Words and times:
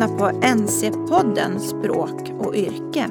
lyssnar 0.00 0.18
på 0.18 0.46
NC-podden 0.46 1.58
Språk 1.58 2.46
och 2.46 2.54
yrke. 2.56 3.10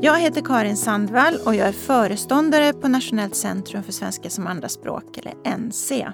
Jag 0.00 0.20
heter 0.20 0.40
Karin 0.40 0.76
Sandvall 0.76 1.36
och 1.46 1.54
jag 1.54 1.68
är 1.68 1.72
föreståndare 1.72 2.72
på 2.72 2.88
Nationellt 2.88 3.36
centrum 3.36 3.82
för 3.82 3.92
svenska 3.92 4.30
som 4.30 4.46
andraspråk, 4.46 5.18
eller 5.18 5.56
NC. 5.58 6.12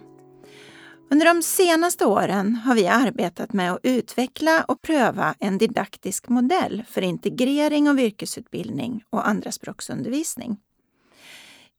Under 1.11 1.27
de 1.27 1.43
senaste 1.43 2.07
åren 2.07 2.55
har 2.55 2.75
vi 2.75 2.87
arbetat 2.87 3.53
med 3.53 3.73
att 3.73 3.81
utveckla 3.83 4.65
och 4.69 4.83
pröva 4.83 5.35
en 5.39 5.59
didaktisk 5.59 6.29
modell 6.29 6.85
för 6.89 7.03
integrering 7.03 7.89
av 7.89 8.01
yrkesutbildning 8.01 9.03
och 9.11 9.29
andraspråksundervisning. 9.29 10.57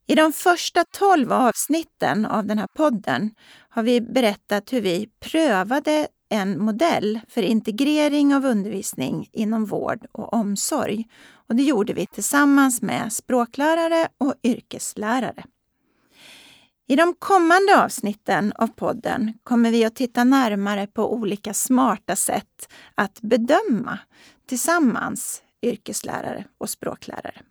I 0.07 0.15
de 0.15 0.33
första 0.33 0.83
tolv 0.83 1.33
avsnitten 1.33 2.25
av 2.25 2.45
den 2.45 2.57
här 2.57 2.67
podden 2.67 3.31
har 3.69 3.83
vi 3.83 4.01
berättat 4.01 4.73
hur 4.73 4.81
vi 4.81 5.09
prövade 5.19 6.07
en 6.31 6.59
modell 6.59 7.19
för 7.27 7.41
integrering 7.41 8.35
av 8.35 8.45
undervisning 8.45 9.29
inom 9.31 9.65
vård 9.65 10.05
och 10.11 10.33
omsorg. 10.33 11.07
Och 11.33 11.55
det 11.55 11.63
gjorde 11.63 11.93
vi 11.93 12.05
tillsammans 12.05 12.81
med 12.81 13.13
språklärare 13.13 14.07
och 14.17 14.33
yrkeslärare. 14.43 15.43
I 16.87 16.95
de 16.95 17.13
kommande 17.13 17.83
avsnitten 17.83 18.53
av 18.55 18.67
podden 18.67 19.33
kommer 19.43 19.71
vi 19.71 19.85
att 19.85 19.95
titta 19.95 20.23
närmare 20.23 20.87
på 20.87 21.13
olika 21.13 21.53
smarta 21.53 22.15
sätt 22.15 22.69
att 22.95 23.21
bedöma 23.21 23.99
tillsammans 24.47 25.43
yrkeslärare 25.61 26.45
och 26.57 26.69
språklärare. 26.69 27.41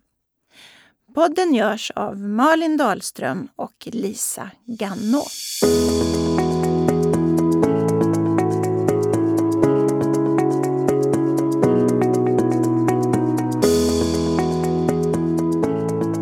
Podden 1.13 1.55
görs 1.55 1.91
av 1.95 2.19
Malin 2.19 2.77
Dahlström 2.77 3.47
och 3.55 3.87
Lisa 3.91 4.51
Gannå. 4.65 5.23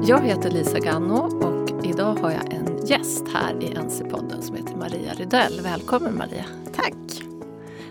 Jag 0.10 0.22
heter 0.22 0.52
Lisa 0.52 0.80
Ganno 0.80 1.16
och 1.16 1.86
idag 1.86 2.16
har 2.16 2.32
jag 2.32 2.54
en 2.54 2.86
gäst 2.86 3.28
här 3.34 3.64
i 3.64 3.66
NC-podden 3.66 4.42
som 4.42 4.56
heter 4.56 4.76
Maria 4.76 5.14
Rydell. 5.14 5.62
Välkommen 5.64 6.18
Maria! 6.18 6.46
Tack! 6.74 7.24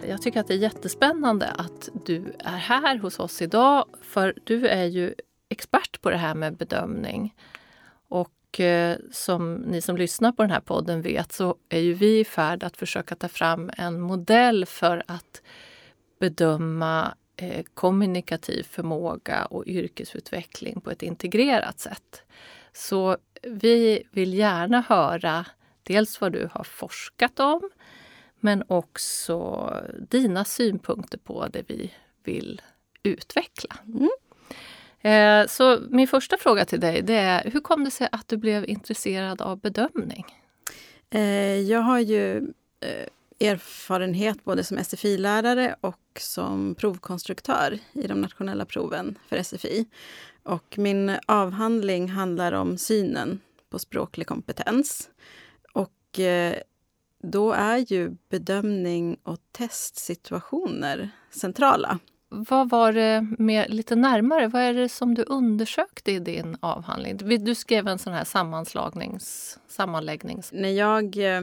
Jag 0.09 0.23
tycker 0.23 0.41
att 0.41 0.49
det 0.49 0.55
är 0.55 0.59
jättespännande 0.59 1.49
att 1.49 1.89
du 2.07 2.35
är 2.39 2.57
här 2.57 2.99
hos 2.99 3.19
oss 3.19 3.43
idag 3.43 3.85
för 4.03 4.35
du 4.45 4.69
är 4.69 4.85
ju 4.85 5.15
expert 5.49 6.01
på 6.01 6.11
det 6.11 6.17
här 6.17 6.35
med 6.35 6.57
bedömning. 6.57 7.35
Och 8.09 8.61
eh, 8.61 8.97
som 9.13 9.55
ni 9.55 9.81
som 9.81 9.97
lyssnar 9.97 10.33
på 10.33 10.43
den 10.43 10.51
här 10.51 10.61
podden 10.61 11.03
vet 11.03 11.33
så 11.33 11.57
är 11.69 11.81
ju 11.81 11.95
vi 11.95 12.21
i 12.21 12.25
färd 12.25 12.63
att 12.63 12.77
försöka 12.77 13.15
ta 13.15 13.29
fram 13.29 13.71
en 13.77 14.01
modell 14.01 14.67
för 14.67 15.03
att 15.07 15.43
bedöma 16.21 17.15
eh, 17.39 17.65
kommunikativ 17.75 18.63
förmåga 18.63 19.45
och 19.45 19.67
yrkesutveckling 19.67 20.81
på 20.81 20.91
ett 20.91 21.03
integrerat 21.03 21.81
sätt. 21.81 22.23
Så 22.73 23.17
vi 23.43 24.03
vill 24.11 24.35
gärna 24.35 24.81
höra 24.81 25.47
dels 25.83 26.21
vad 26.21 26.33
du 26.33 26.49
har 26.53 26.65
forskat 26.65 27.41
om 27.41 27.71
men 28.41 28.65
också 28.67 29.71
dina 30.11 30.45
synpunkter 30.45 31.19
på 31.19 31.47
det 31.47 31.63
vi 31.67 31.93
vill 32.25 32.63
utveckla. 33.03 33.77
Mm. 33.87 34.11
Eh, 35.01 35.47
så 35.47 35.81
min 35.91 36.09
första 36.09 36.37
fråga 36.37 36.65
till 36.65 36.81
dig 36.81 37.03
det 37.03 37.17
är, 37.17 37.51
hur 37.51 37.61
kom 37.61 37.85
det 37.85 37.91
sig 37.91 38.09
att 38.13 38.29
du 38.29 38.37
blev 38.37 38.69
intresserad 38.69 39.43
av 39.43 39.61
bedömning? 39.61 40.25
Eh, 41.11 41.61
jag 41.61 41.81
har 41.81 41.99
ju 41.99 42.37
eh, 42.81 43.09
erfarenhet 43.41 44.45
både 44.45 44.65
som 44.65 44.79
SFI-lärare 44.85 45.75
och 45.81 46.01
som 46.21 46.75
provkonstruktör 46.75 47.79
i 47.93 48.07
de 48.07 48.21
nationella 48.21 48.65
proven 48.65 49.19
för 49.29 49.43
SFI. 49.43 49.87
Och 50.43 50.79
min 50.79 51.17
avhandling 51.27 52.09
handlar 52.09 52.53
om 52.53 52.79
synen 52.79 53.41
på 53.71 53.79
språklig 53.79 54.27
kompetens. 54.27 55.11
Och 55.73 56.21
då 57.23 57.53
är 57.53 57.93
ju 57.93 58.17
bedömning 58.29 59.17
och 59.23 59.39
testsituationer 59.53 61.11
centrala 61.31 61.99
vad 62.29 62.71
var 62.71 62.93
det 62.93 63.27
med, 63.39 63.71
lite 63.71 63.97
närmare, 63.97 64.49
vad 64.49 64.63
är 64.63 64.75
det 64.75 64.89
som 64.89 65.15
du 65.15 65.23
undersökte 65.23 66.13
i 66.13 66.19
din 66.19 66.57
avhandling? 66.61 67.17
Du 67.45 67.55
skrev 67.55 67.89
en 67.89 67.99
sån 67.99 68.13
här 68.13 68.25
sammanslagnings, 68.25 69.59
sammanläggnings... 69.69 70.53
När 70.53 70.69
jag 70.69 71.17
eh, 71.17 71.43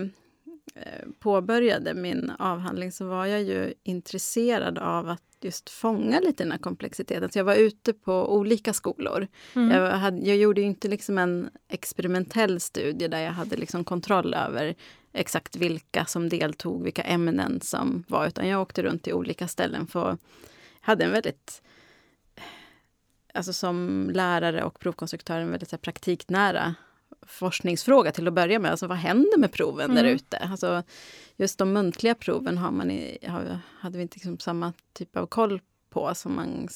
påbörjade 1.20 1.94
min 1.94 2.32
avhandling 2.40 2.92
så 2.92 3.06
var 3.06 3.26
jag 3.26 3.44
ju 3.44 3.74
intresserad 3.84 4.78
av 4.78 5.10
att 5.10 5.22
just 5.42 5.70
fånga 5.70 6.20
lite 6.20 6.44
den 6.44 6.52
här 6.52 6.60
komplexiteten. 6.60 7.32
Så 7.32 7.40
jag 7.40 7.44
var 7.44 7.56
ute 7.56 7.94
på 7.94 8.36
olika 8.36 8.74
skolor. 8.74 9.28
Mm. 9.56 9.72
Jag, 9.72 9.92
hade, 9.92 10.18
jag 10.18 10.38
gjorde 10.38 10.62
inte 10.62 10.88
liksom 10.88 11.18
en 11.18 11.50
experimentell 11.68 12.60
studie 12.60 13.08
där 13.08 13.20
jag 13.20 13.32
hade 13.32 13.56
liksom 13.56 13.84
kontroll 13.84 14.34
över 14.34 14.76
exakt 15.14 15.56
vilka 15.56 16.06
som 16.06 16.30
deltog, 16.30 16.84
vilka 16.84 17.04
ämnen 17.04 17.62
som 17.62 18.04
var, 18.08 18.28
utan 18.28 18.48
jag 18.48 18.62
åkte 18.62 18.84
runt 18.84 19.04
till 19.04 19.14
olika 19.14 19.48
ställen 19.48 19.88
för 19.88 20.18
hade 20.80 21.06
en 21.06 21.12
väldigt 21.12 21.62
alltså 23.34 23.54
som 23.54 24.10
lärare 24.14 24.64
och 24.64 24.80
provkonstruktör 24.80 25.40
en 25.40 25.52
väldigt 25.52 25.70
så 25.70 25.76
här, 25.76 25.82
praktiknära 25.82 26.76
forskningsfråga 27.28 28.12
till 28.12 28.28
att 28.28 28.34
börja 28.34 28.60
med. 28.60 28.72
Alltså 28.72 28.88
vad 28.88 28.98
händer 28.98 29.38
med 29.38 29.52
proven 29.52 29.92
mm. 29.92 30.04
där 30.04 30.12
ute? 30.12 30.38
Alltså, 30.38 30.84
just 31.38 31.58
de 31.58 31.74
muntliga 31.74 32.16
proven 32.16 32.58
har 32.58 32.72
man 32.72 32.92
i, 32.92 33.18
har, 33.28 33.60
hade 33.80 33.98
vi 33.98 34.02
inte 34.02 34.16
liksom 34.16 34.40
samma 34.40 34.74
typ 34.94 35.18
av 35.18 35.26
koll 35.26 35.62
på. 35.90 36.16
Som 36.16 36.36
man, 36.36 36.68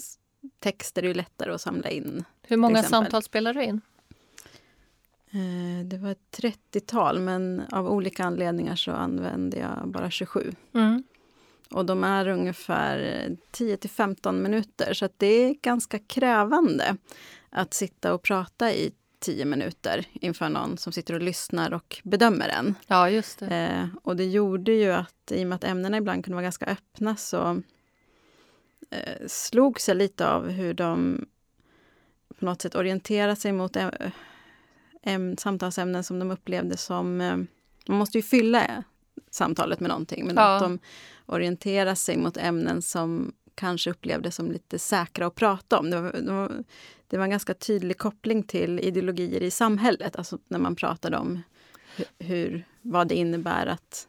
texter 0.60 1.04
är 1.04 1.08
ju 1.08 1.14
lättare 1.14 1.54
att 1.54 1.62
samla 1.62 1.90
in. 1.90 2.24
Hur 2.42 2.58
många 2.58 2.84
samtal 2.84 3.24
spelar 3.24 3.54
du 3.54 3.64
in? 3.64 3.82
Eh, 5.32 5.86
det 5.86 5.98
var 5.98 6.12
ett 6.12 6.38
30-tal 6.38 7.20
men 7.20 7.62
av 7.72 7.88
olika 7.88 8.24
anledningar 8.24 8.76
så 8.76 8.92
använde 8.92 9.58
jag 9.58 9.88
bara 9.88 10.12
27. 10.12 10.54
Mm. 10.74 11.04
Och 11.72 11.86
de 11.86 12.04
är 12.04 12.28
ungefär 12.28 13.28
10 13.52 13.78
till 13.78 13.90
15 13.90 14.42
minuter 14.42 14.94
så 14.94 15.10
det 15.18 15.28
är 15.28 15.54
ganska 15.54 16.00
krävande 16.00 16.98
att 17.50 17.74
sitta 17.74 18.14
och 18.14 18.22
prata 18.22 18.74
i 18.74 18.92
10 19.20 19.46
minuter 19.46 20.06
inför 20.14 20.50
någon 20.50 20.78
som 20.78 20.94
sitter 20.94 21.14
och 21.14 21.22
lyssnar 21.22 21.74
och 21.74 22.02
bedömer 22.04 22.50
en. 22.50 22.76
Ja, 22.88 23.10
just 23.10 23.40
det. 23.40 23.48
Eh, 23.48 23.88
och 24.04 24.16
det 24.16 24.26
gjorde 24.26 24.72
ju 24.72 24.92
att, 24.92 25.32
i 25.32 25.44
och 25.44 25.48
med 25.48 25.56
att 25.56 25.64
ämnena 25.64 25.98
ibland 25.98 26.26
kunde 26.26 26.36
vara 26.36 26.44
ganska 26.44 26.66
öppna, 26.66 27.16
så 27.16 27.62
eh, 28.90 29.28
slogs 29.28 29.88
jag 29.88 29.98
lite 29.98 30.30
av 30.30 30.50
hur 30.50 30.74
de 30.74 31.26
på 32.40 32.46
något 32.46 32.62
sätt 32.62 32.76
orienterar 32.76 33.36
sig 33.36 33.52
mot 33.52 33.78
äm, 35.04 35.38
samtalsämnen 35.38 36.04
som 36.04 36.20
de 36.20 36.32
upplevde 36.32 36.78
som... 36.78 37.22
Eh, 37.22 37.38
man 37.88 37.98
måste 37.98 38.18
ju 38.18 38.22
fylla 38.22 38.84
samtalet 39.32 39.80
med 39.80 39.90
någonting, 39.90 40.26
men 40.26 40.36
ja. 40.36 40.56
att 40.56 40.62
de 40.62 40.80
orientera 41.26 41.96
sig 41.96 42.18
mot 42.18 42.38
ämnen 42.38 42.82
som 42.82 43.34
kanske 43.56 43.90
upplevdes 43.90 44.36
som 44.36 44.52
lite 44.52 44.80
säkra 44.80 45.28
att 45.28 45.36
prata 45.36 45.80
om. 45.80 45.90
Det 45.90 46.02
var, 46.02 46.12
det 46.12 46.32
var, 46.32 46.64
det 47.10 47.18
var 47.18 47.24
en 47.24 47.30
ganska 47.30 47.54
tydlig 47.54 47.98
koppling 47.98 48.44
till 48.44 48.80
ideologier 48.80 49.44
i 49.44 49.52
samhället, 49.52 50.16
alltså 50.16 50.38
när 50.48 50.60
man 50.60 50.76
pratade 50.76 51.18
om 51.18 51.42
hur, 52.20 52.66
vad 52.82 53.08
det 53.08 53.16
innebär 53.16 53.66
att 53.66 54.08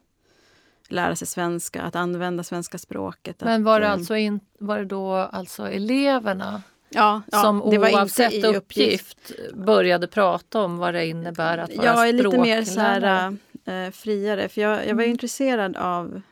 lära 0.88 1.16
sig 1.16 1.27
svenska, 1.27 1.83
att 1.83 1.97
använda 1.97 2.43
svenska 2.44 2.78
språket. 2.78 3.41
Men 3.41 3.65
var 3.65 3.81
det, 3.81 3.87
att, 3.87 3.93
alltså 3.93 4.16
in, 4.16 4.41
var 4.59 4.78
det 4.78 4.84
då 4.84 5.15
alltså 5.15 5.69
eleverna 5.69 6.62
ja, 6.88 7.22
ja, 7.33 7.43
som 7.43 7.62
oavsett 7.62 8.44
uppgift, 8.44 8.56
uppgift 8.56 9.55
började 9.55 10.06
prata 10.06 10.61
om 10.61 10.79
vad 10.79 10.94
det 10.94 11.06
innebär 11.06 11.58
att 11.58 11.76
vara 11.76 11.87
Jag 11.87 12.08
är 12.08 12.12
lite 12.12 12.38
mer 12.38 12.62
så 12.62 12.81
här, 12.81 13.37
äh, 13.64 13.91
friare, 13.91 14.49
för 14.49 14.61
jag, 14.61 14.73
jag 14.73 14.94
var 14.94 15.03
mm. 15.03 15.11
intresserad 15.11 15.76
av 15.76 16.23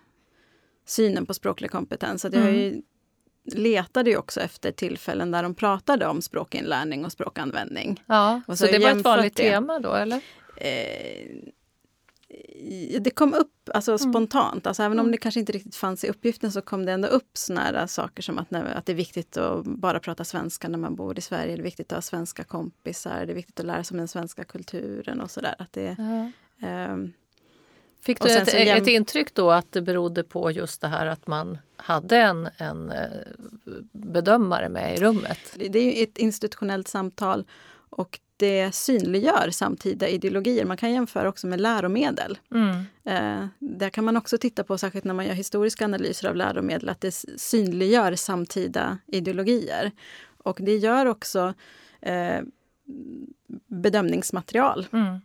synen 0.86 1.26
på 1.26 1.34
språklig 1.34 1.70
kompetens. 1.70 2.24
Att 2.24 2.32
jag 2.32 2.42
mm. 2.42 2.54
ju, 2.54 2.82
letade 3.54 4.10
ju 4.10 4.16
också 4.16 4.40
efter 4.40 4.72
tillfällen 4.72 5.30
där 5.30 5.42
de 5.42 5.54
pratade 5.54 6.06
om 6.06 6.22
språkinlärning 6.22 7.04
och 7.04 7.12
språkanvändning. 7.12 8.02
Ja, 8.06 8.40
och 8.46 8.58
så, 8.58 8.66
så 8.66 8.72
det 8.72 8.78
var 8.78 8.90
ett 8.90 9.04
vanligt 9.04 9.36
det. 9.36 9.50
tema 9.50 9.78
då 9.78 9.92
eller? 9.92 10.20
Eh, 10.56 11.50
det 13.00 13.10
kom 13.10 13.34
upp 13.34 13.70
alltså, 13.74 13.90
mm. 13.90 14.12
spontant. 14.12 14.66
Alltså, 14.66 14.82
även 14.82 14.98
om 14.98 15.04
mm. 15.06 15.12
det 15.12 15.18
kanske 15.18 15.40
inte 15.40 15.52
riktigt 15.52 15.76
fanns 15.76 16.04
i 16.04 16.08
uppgiften 16.08 16.52
så 16.52 16.60
kom 16.60 16.86
det 16.86 16.92
ändå 16.92 17.08
upp 17.08 17.30
såna 17.32 17.88
saker 17.88 18.22
som 18.22 18.38
att, 18.38 18.52
att 18.52 18.86
det 18.86 18.92
är 18.92 18.96
viktigt 18.96 19.36
att 19.36 19.64
bara 19.64 20.00
prata 20.00 20.24
svenska 20.24 20.68
när 20.68 20.78
man 20.78 20.96
bor 20.96 21.18
i 21.18 21.20
Sverige. 21.20 21.56
Det 21.56 21.62
är 21.62 21.64
viktigt 21.64 21.92
att 21.92 21.96
ha 21.96 22.02
svenska 22.02 22.44
kompisar. 22.44 23.26
Det 23.26 23.32
är 23.32 23.34
viktigt 23.34 23.60
att 23.60 23.66
lära 23.66 23.84
sig 23.84 23.94
om 23.94 23.98
den 23.98 24.08
svenska 24.08 24.44
kulturen 24.44 25.20
och 25.20 25.30
sådär. 25.30 25.54
ja. 25.72 26.30
eh, 26.68 26.96
Fick 28.00 28.20
du 28.20 28.28
ett, 28.36 28.54
jäm... 28.54 28.82
ett, 28.82 28.88
intryck 28.88 29.34
då 29.34 29.50
att 29.50 29.72
det 29.72 29.82
berodde 29.82 30.24
på 30.24 30.50
just 30.50 30.80
det 30.80 30.88
här 30.88 31.06
att 31.06 31.26
man 31.26 31.58
hade 31.76 32.16
en, 32.16 32.48
en 32.56 32.90
eh, 32.90 33.08
bedömare 33.92 34.68
med 34.68 34.96
i 34.96 35.00
rummet? 35.00 35.38
Det 35.54 35.78
är 35.78 36.02
ett 36.02 36.18
institutionellt 36.18 36.88
samtal 36.88 37.44
och 37.90 38.20
det 38.38 38.74
synliggör 38.74 39.50
samtida 39.50 40.08
ideologier. 40.08 40.64
Man 40.64 40.76
kan 40.76 40.92
jämföra 40.92 41.28
också 41.28 41.46
med 41.46 41.60
läromedel. 41.60 42.38
Mm. 42.54 42.84
Eh, 43.04 43.46
där 43.58 43.90
kan 43.90 44.04
man 44.04 44.16
också 44.16 44.38
titta 44.38 44.64
på, 44.64 44.78
särskilt 44.78 45.04
när 45.04 45.14
man 45.14 45.26
gör 45.26 45.34
historiska 45.34 45.84
analyser 45.84 46.28
av 46.28 46.36
läromedel, 46.36 46.88
att 46.88 47.00
det 47.00 47.12
synliggör 47.36 48.14
samtida 48.14 48.98
ideologier. 49.06 49.92
Och 50.38 50.58
det 50.62 50.76
gör 50.76 51.06
också 51.06 51.54
eh, 52.00 52.40
bedömningsmaterial. 53.66 54.86
Mm. 54.92 55.20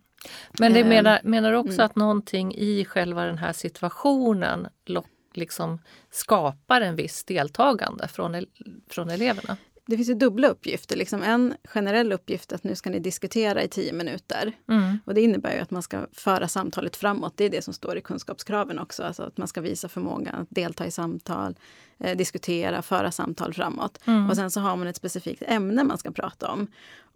Men 0.59 0.73
det 0.73 0.83
Eh, 0.83 0.89
menar, 0.89 1.19
menar 1.23 1.51
du 1.51 1.57
också 1.57 1.73
mm. 1.73 1.85
att 1.85 1.95
någonting 1.95 2.55
i 2.55 2.85
själva 2.85 3.25
den 3.25 3.37
här 3.37 3.53
situationen 3.53 4.67
lock, 4.85 5.07
liksom 5.33 5.79
skapar 6.11 6.81
en 6.81 6.95
viss 6.95 7.23
deltagande 7.23 8.07
från, 8.07 8.45
från 8.89 9.09
eleverna? 9.09 9.57
Det 9.85 9.95
finns 9.95 10.09
ju 10.09 10.13
dubbla 10.13 10.47
uppgifter. 10.47 10.95
Liksom 10.95 11.23
en 11.23 11.53
generell 11.63 12.13
uppgift 12.13 12.53
att 12.53 12.63
nu 12.63 12.75
ska 12.75 12.89
ni 12.89 12.99
diskutera 12.99 13.63
i 13.63 13.67
tio 13.67 13.93
minuter. 13.93 14.53
Mm. 14.69 14.99
Och 15.05 15.13
det 15.13 15.21
innebär 15.21 15.53
ju 15.53 15.59
att 15.59 15.71
man 15.71 15.81
ska 15.81 16.07
föra 16.13 16.47
samtalet 16.47 16.95
framåt. 16.95 17.33
Det 17.35 17.45
är 17.45 17.49
det 17.49 17.61
som 17.61 17.73
står 17.73 17.97
i 17.97 18.01
kunskapskraven 18.01 18.79
också. 18.79 19.03
Alltså 19.03 19.23
att 19.23 19.37
man 19.37 19.47
ska 19.47 19.61
visa 19.61 19.89
förmåga 19.89 20.31
att 20.31 20.47
delta 20.49 20.85
i 20.85 20.91
samtal, 20.91 21.55
eh, 21.99 22.17
diskutera, 22.17 22.81
föra 22.81 23.11
samtal 23.11 23.53
framåt. 23.53 23.99
Mm. 24.05 24.29
Och 24.29 24.35
sen 24.35 24.51
så 24.51 24.59
har 24.59 24.75
man 24.75 24.87
ett 24.87 24.95
specifikt 24.95 25.43
ämne 25.45 25.83
man 25.83 25.97
ska 25.97 26.11
prata 26.11 26.51
om. 26.51 26.67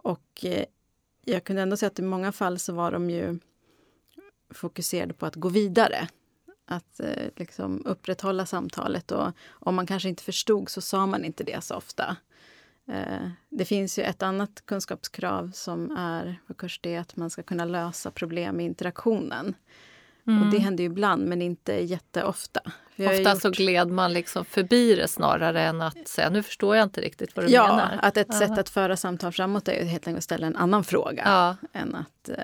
Och 0.04 0.46
eh, 0.46 0.66
jag 1.32 1.44
kunde 1.44 1.62
ändå 1.62 1.78
säga 1.78 1.88
att 1.88 2.00
i 2.00 2.02
många 2.02 2.32
fall 2.32 2.60
så 2.60 2.74
var 2.74 2.92
de 2.92 3.10
ju 3.10 3.40
fokuserade 4.50 5.14
på 5.14 5.26
att 5.26 5.36
gå 5.36 5.50
vidare. 5.50 6.08
Att 6.66 7.00
eh, 7.00 7.30
liksom 7.36 7.86
upprätthålla 7.86 8.46
samtalet 8.46 9.12
och 9.12 9.32
om 9.50 9.76
man 9.76 9.88
kanske 9.88 10.10
inte 10.10 10.24
förstod 10.24 10.70
så 10.70 10.82
sa 10.82 11.06
man 11.06 11.26
inte 11.26 11.44
det 11.44 11.64
så 11.64 11.76
ofta. 11.76 12.18
Eh, 12.88 13.30
det 13.50 13.66
finns 13.66 14.00
ju 14.00 14.04
ett 14.04 14.24
annat 14.24 14.66
kunskapskrav 14.66 15.52
som 15.54 15.92
är 15.98 16.42
på 16.48 16.54
kurs 16.54 16.80
D 16.84 16.98
att 16.98 17.16
man 17.16 17.30
ska 17.30 17.44
kunna 17.44 17.66
lösa 17.66 18.12
problem 18.12 18.60
i 18.60 18.64
interaktionen. 18.64 19.56
Mm. 20.28 20.44
Och 20.44 20.52
det 20.54 20.58
händer 20.60 20.84
ju 20.84 20.90
ibland 20.90 21.26
men 21.28 21.42
inte 21.42 21.74
jätteofta. 21.74 22.60
Ofta 23.00 23.36
så 23.36 23.48
gjort- 23.48 23.58
gled 23.58 23.88
man 23.92 24.14
liksom 24.14 24.46
förbi 24.46 24.96
det 24.96 25.08
snarare 25.08 25.62
än 25.64 25.82
att 25.82 26.08
säga 26.08 26.30
nu 26.30 26.44
förstår 26.44 26.76
jag 26.76 26.84
inte 26.84 27.02
riktigt 27.02 27.36
vad 27.36 27.46
du 27.46 27.52
Ja, 27.52 27.68
menar. 27.68 28.00
att 28.02 28.18
ett 28.18 28.28
Ja. 28.30 28.40
sätt 28.40 28.58
att 28.58 28.70
föra 28.70 28.98
samtal 28.98 29.32
framåt 29.32 29.68
är 29.68 29.84
helt 29.86 30.08
enkelt 30.08 30.18
att 30.18 30.24
ställa 30.24 30.48
en 30.48 30.56
annan 30.56 30.84
fråga. 30.84 31.22
Ja. 31.26 31.56
Än 31.80 31.96
att, 31.96 32.30
eh, 32.30 32.36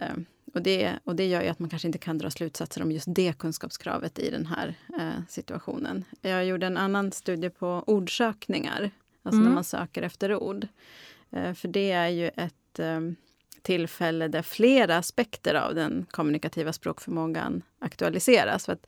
och, 0.54 0.62
det, 0.62 0.92
och 1.04 1.16
det 1.16 1.28
gör 1.28 1.42
ju 1.42 1.48
att 1.48 1.60
man 1.60 1.70
kanske 1.70 1.88
inte 1.88 1.98
kan 1.98 2.18
dra 2.18 2.30
slutsatser 2.32 2.82
om 2.84 2.92
just 2.92 3.06
det 3.16 3.38
kunskapskravet 3.38 4.20
i 4.20 4.30
den 4.32 4.46
här 4.46 4.76
eh, 5.00 5.24
situationen. 5.30 6.06
Jag 6.22 6.46
gjorde 6.46 6.66
en 6.68 6.78
annan 6.78 7.12
studie 7.12 7.50
på 7.50 7.84
ordsökningar, 7.88 8.92
alltså 9.24 9.38
Mm. 9.38 9.46
när 9.48 9.56
man 9.56 9.64
söker 9.64 10.02
efter 10.02 10.36
ord. 10.44 10.68
Eh, 11.32 11.54
för 11.54 11.68
det 11.68 11.92
är 11.92 12.08
ju 12.08 12.28
ett 12.28 12.80
eh, 12.80 13.00
tillfälle 13.64 14.28
där 14.28 14.42
flera 14.42 14.98
aspekter 14.98 15.56
av 15.56 15.76
den 15.76 16.06
kommunikativa 16.12 16.74
språkförmågan 16.74 17.62
aktualiseras. 17.80 18.66
För 18.66 18.74
att, 18.74 18.88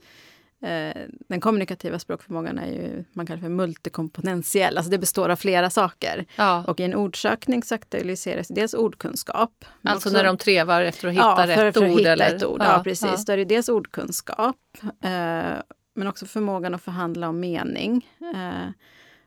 eh, 0.61 1.01
den 1.27 1.39
kommunikativa 1.41 1.99
språkförmågan 1.99 2.59
är 2.59 2.67
ju, 2.71 3.03
man 3.13 3.25
kallar 3.25 3.41
för 3.41 3.49
multikomponentiell, 3.49 4.77
alltså 4.77 4.91
det 4.91 4.97
består 4.97 5.29
av 5.29 5.35
flera 5.35 5.69
saker. 5.69 6.25
Ja. 6.35 6.63
Och 6.67 6.79
i 6.79 6.83
en 6.83 6.95
ordsökning 6.95 7.63
så 7.63 7.75
aktualiseras 7.75 8.47
dels 8.47 8.73
ordkunskap. 8.73 9.65
Alltså 9.83 10.09
också- 10.09 10.17
när 10.17 10.23
de 10.23 10.37
trevar 10.37 10.81
efter 10.81 11.07
att 11.07 11.13
hitta 11.13 11.23
ja, 11.25 11.47
rätt 11.47 11.55
för 11.59 11.65
att 11.65 11.77
ord? 11.77 11.85
hitta 11.99 12.11
eller? 12.11 12.35
ett 12.35 12.43
ord. 12.43 12.61
Ja, 12.63 12.81
precis. 12.83 13.25
Då 13.25 13.33
är 13.33 13.37
det 13.37 13.45
dels 13.45 13.69
ordkunskap, 13.69 14.57
eh, 14.83 15.53
men 15.97 16.07
också 16.07 16.25
förmågan 16.25 16.75
att 16.75 16.81
förhandla 16.81 17.29
om 17.29 17.39
mening. 17.39 18.09
Eh, 18.35 18.69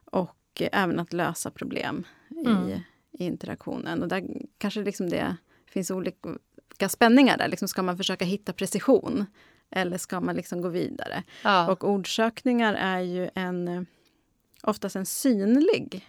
och 0.05 0.35
även 0.73 0.99
att 1.01 1.13
lösa 1.13 1.51
problem 1.51 2.05
Mm. 2.47 2.69
i, 2.69 2.83
i 3.19 3.25
interaktionen. 3.25 4.03
Och 4.03 4.09
där 4.09 4.25
kanske 4.59 4.83
liksom 4.83 5.09
det 5.09 5.37
finns 5.67 5.91
olika 5.91 6.89
spänningar 6.89 7.39
där. 7.39 7.49
Liksom 7.49 7.69
ska 7.69 7.83
man 7.83 7.97
försöka 7.97 8.25
hitta 8.25 8.53
precision? 8.53 9.27
Eller 9.71 9.99
ska 9.99 10.21
man 10.21 10.37
liksom 10.37 10.61
gå 10.63 10.69
vidare? 10.69 11.23
Ja. 11.45 11.73
Och 11.73 11.85
ordsökningar 11.85 12.75
är 12.75 13.01
ju 13.01 13.31
en 13.35 13.87
oftast 14.63 14.97
en 14.97 15.07
synlig 15.07 16.09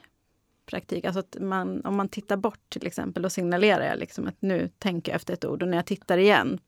praktik. 0.66 1.06
Alltså 1.06 1.20
att 1.20 1.38
man, 1.40 1.86
om 1.86 1.96
man 1.96 2.10
tittar 2.10 2.38
bort 2.38 2.70
till 2.70 2.88
exempel, 2.88 3.24
då 3.24 3.30
signalerar 3.30 3.86
jag 3.86 4.00
liksom 4.00 4.28
att 4.28 4.42
nu 4.42 4.70
tänker 4.78 5.12
jag 5.12 5.16
efter 5.16 5.34
ett 5.34 5.46
ord 5.46 5.62
och 5.62 5.70
när 5.70 5.78
jag 5.78 5.86
tittar 5.86 6.18
igen 6.18 6.60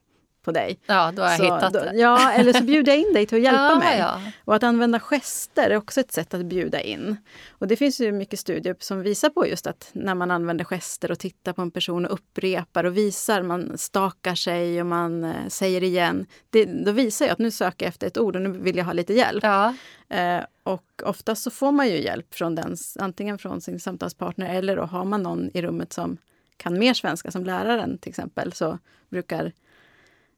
på 0.42 0.52
dig. 0.52 0.80
ja, 0.86 1.12
då 1.16 1.22
har 1.22 1.30
jag 1.30 1.38
så, 1.38 1.44
hittat 1.44 1.74
då. 1.74 1.82
Ja, 1.94 2.32
eller 2.32 2.54
så 2.54 2.64
bjuder 2.64 2.92
jag 2.92 3.02
in 3.02 3.14
dig 3.14 3.26
till 3.26 3.38
att 3.38 3.44
hjälpa 3.44 3.60
ja, 3.70 3.80
mig. 3.80 4.00
Ja. 4.00 4.22
Och 4.46 4.56
att 4.56 4.64
använda 4.64 5.00
gester 5.00 5.70
är 5.70 5.78
också 5.78 6.00
ett 6.00 6.12
sätt 6.12 6.34
att 6.34 6.46
bjuda 6.46 6.82
in. 6.82 7.18
Och 7.50 7.68
det 7.68 7.76
finns 7.76 8.00
ju 8.00 8.12
mycket 8.12 8.40
studier 8.40 8.76
som 8.80 9.02
visar 9.02 9.30
på 9.30 9.48
just 9.48 9.68
att 9.68 9.90
när 9.94 10.16
man 10.16 10.32
använder 10.32 10.66
gester 10.66 11.12
och 11.12 11.20
tittar 11.20 11.54
på 11.54 11.62
en 11.62 11.72
person 11.72 12.06
och 12.06 12.14
upprepar 12.14 12.84
och 12.84 12.98
visar, 12.98 13.42
man 13.42 13.78
stakar 13.78 14.36
sig 14.36 14.82
och 14.82 14.88
man 14.88 15.24
eh, 15.24 15.48
säger 15.48 15.84
igen. 15.84 16.26
Det, 16.50 16.66
då 16.66 16.92
visar 16.92 17.26
jag 17.26 17.34
att 17.34 17.40
nu 17.40 17.52
söker 17.52 17.86
jag 17.86 17.90
efter 17.90 18.08
ett 18.08 18.18
ord 18.18 18.36
och 18.36 18.42
nu 18.42 18.50
vill 18.50 18.78
jag 18.78 18.86
ha 18.86 18.94
lite 18.94 19.14
hjälp. 19.14 19.44
Ja. 19.44 19.76
Eh, 20.10 20.42
och 20.64 21.02
oftast 21.04 21.44
så 21.44 21.52
får 21.52 21.72
man 21.72 21.88
ju 21.88 22.02
hjälp 22.02 22.34
från 22.34 22.56
den, 22.56 22.78
antingen 23.00 23.38
från 23.38 23.62
sin 23.62 23.80
samtalspartner 23.80 24.56
eller 24.56 24.76
då 24.76 24.84
har 24.84 25.06
man 25.06 25.24
någon 25.24 25.50
i 25.54 25.62
rummet 25.62 25.94
som 25.94 26.18
kan 26.58 26.80
mer 26.80 26.94
svenska, 26.94 27.32
som 27.32 27.46
läraren 27.46 27.98
till 27.98 28.10
exempel, 28.10 28.54
så 28.54 28.78
brukar 29.10 29.52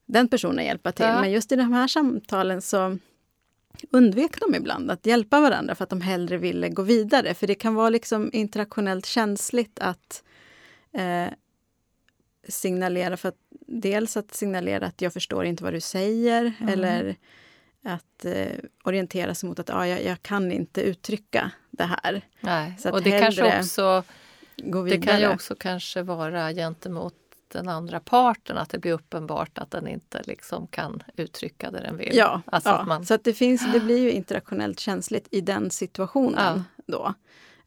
den 0.06 0.28
personen 0.28 0.66
hjälpa 0.66 0.92
till. 0.92 1.06
Ja. 1.06 1.22
Men 1.22 1.32
just 1.32 1.52
i 1.52 1.56
de 1.56 1.74
här 1.74 1.88
samtalen 1.88 2.62
så 2.62 2.98
undvek 3.92 4.40
de 4.40 4.56
ibland 4.56 4.92
att 4.92 5.06
hjälpa 5.06 5.42
varandra 5.42 5.76
för 5.76 5.84
att 5.84 5.90
de 5.90 6.02
hellre 6.02 6.38
ville 6.38 6.70
gå 6.70 6.82
vidare. 6.82 7.34
För 7.34 7.48
det 7.48 7.56
kan 7.56 7.76
vara 7.76 7.90
liksom 7.90 8.30
interaktionellt 8.34 9.06
känsligt 9.06 9.80
att 9.80 10.24
eh, 10.94 11.28
signalera, 12.48 13.18
för 13.18 13.30
att 13.30 13.38
dels 13.68 14.18
att 14.18 14.34
signalera 14.34 14.86
att 14.86 15.02
jag 15.02 15.14
förstår 15.14 15.46
inte 15.46 15.64
vad 15.64 15.74
du 15.74 15.82
säger 15.82 16.54
Mm. 16.60 16.74
eller 16.74 17.16
att 17.84 18.26
eh, 18.26 18.48
orientera 18.84 19.36
sig 19.36 19.50
mot 19.50 19.60
att 19.60 19.70
ah, 19.70 19.88
jag, 19.88 20.04
jag 20.04 20.22
kan 20.24 20.52
inte 20.52 20.82
uttrycka 20.82 21.52
det 21.72 21.84
här. 21.84 22.22
Nej. 22.40 22.78
Och 22.92 23.04
det 23.04 23.20
kanske 23.20 23.60
också 23.60 24.04
Det 24.90 25.02
kan 25.02 25.20
ju 25.20 25.28
också 25.28 25.56
kanske 25.56 26.02
vara 26.02 26.54
gentemot 26.54 27.16
den 27.54 27.70
andra 27.70 28.00
parten 28.00 28.58
att 28.58 28.70
det 28.70 28.78
blir 28.80 28.92
uppenbart 28.92 29.58
att 29.58 29.72
den 29.72 29.88
inte 29.88 30.22
liksom 30.26 30.68
kan 30.68 31.04
uttrycka 31.16 31.72
det 31.72 31.80
den 31.80 31.98
vill. 31.98 32.16
Ja, 32.16 32.42
Alltså 32.46 32.70
ja. 32.70 32.76
att 32.80 32.88
man, 32.88 33.06
så 33.06 33.14
att 33.14 33.24
det, 33.24 33.34
finns, 33.34 33.72
det 33.74 33.80
blir 33.80 33.98
ju 33.98 34.12
interaktionellt 34.12 34.80
känsligt 34.80 35.28
i 35.32 35.42
den 35.42 35.70
situationen 35.72 36.64
då. 36.86 37.14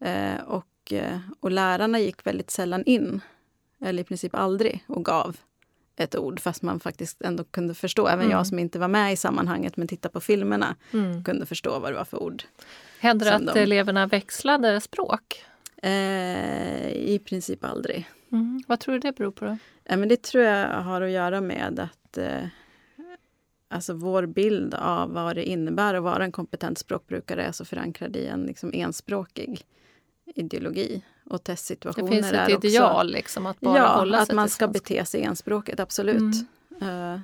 Eh, 0.00 0.40
och, 0.46 0.92
eh, 0.92 1.18
och 1.40 1.50
lärarna 1.50 1.98
gick 2.00 2.26
väldigt 2.26 2.50
sällan 2.50 2.84
in, 2.84 3.20
eller 3.80 4.02
i 4.02 4.04
princip 4.04 4.34
aldrig, 4.34 4.84
och 4.86 5.04
gav 5.04 5.36
ett 5.96 6.16
ord 6.16 6.40
fast 6.40 6.62
man 6.62 6.80
faktiskt 6.80 7.22
ändå 7.22 7.44
kunde 7.44 7.74
förstå. 7.74 8.06
Även 8.06 8.24
Mm. 8.24 8.30
jag 8.38 8.46
som 8.46 8.58
inte 8.58 8.78
var 8.78 8.88
med 8.88 9.12
i 9.12 9.16
sammanhanget 9.16 9.76
men 9.76 9.88
tittade 9.88 10.12
på 10.12 10.20
filmerna 10.20 10.76
mm. 10.92 11.24
kunde 11.24 11.46
förstå 11.46 11.78
vad 11.78 11.92
det 11.92 11.96
var 11.96 12.04
för 12.04 12.22
ord. 12.22 12.42
Händer 13.00 13.26
det 13.26 13.34
att 13.34 13.54
de- 13.54 13.60
eleverna 13.62 14.06
växlade 14.06 14.80
språk? 14.80 15.44
Eh, 15.82 16.90
I 16.92 17.20
princip 17.24 17.64
aldrig. 17.64 18.10
Mm. 18.32 18.62
Vad 18.66 18.80
tror 18.80 18.94
du 18.94 18.98
det 19.00 19.12
beror 19.16 19.30
på? 19.30 19.44
Då? 19.44 19.58
Ja, 19.88 19.96
men 19.96 20.08
det 20.08 20.22
tror 20.22 20.44
jag 20.44 20.82
har 20.82 21.00
att 21.02 21.10
göra 21.10 21.40
med 21.40 21.80
att 21.80 22.18
eh, 22.18 22.46
alltså 23.68 23.94
vår 23.94 24.26
bild 24.26 24.74
av 24.74 25.12
vad 25.12 25.36
det 25.36 25.44
innebär 25.44 25.94
att 25.94 26.02
vara 26.02 26.24
en 26.24 26.32
kompetent 26.32 26.78
språkbrukare 26.78 27.44
är 27.44 27.52
så 27.52 27.64
förankrad 27.64 28.16
i 28.16 28.26
en 28.26 28.42
liksom, 28.42 28.70
enspråkig 28.74 29.66
ideologi. 30.34 31.02
Och 31.24 31.38
Det 31.38 31.44
testsituationer 31.44 32.08
finns 32.12 32.32
är 32.32 32.48
ett 32.48 32.56
också... 32.56 32.68
ideal 32.68 33.10
liksom 33.12 33.46
att 33.46 33.60
bara 33.60 33.78
ja, 33.78 33.96
hålla 33.98 34.18
att 34.18 34.26
sig 34.26 34.36
man 34.36 34.46
till 34.46 34.52
ska 34.54 34.66
svenska. 34.66 34.94
bete 34.94 35.04
sig 35.04 35.22
enspråkigt, 35.22 35.80
absolut. 35.80 36.34
Mm. 36.80 37.12
Eh, 37.14 37.20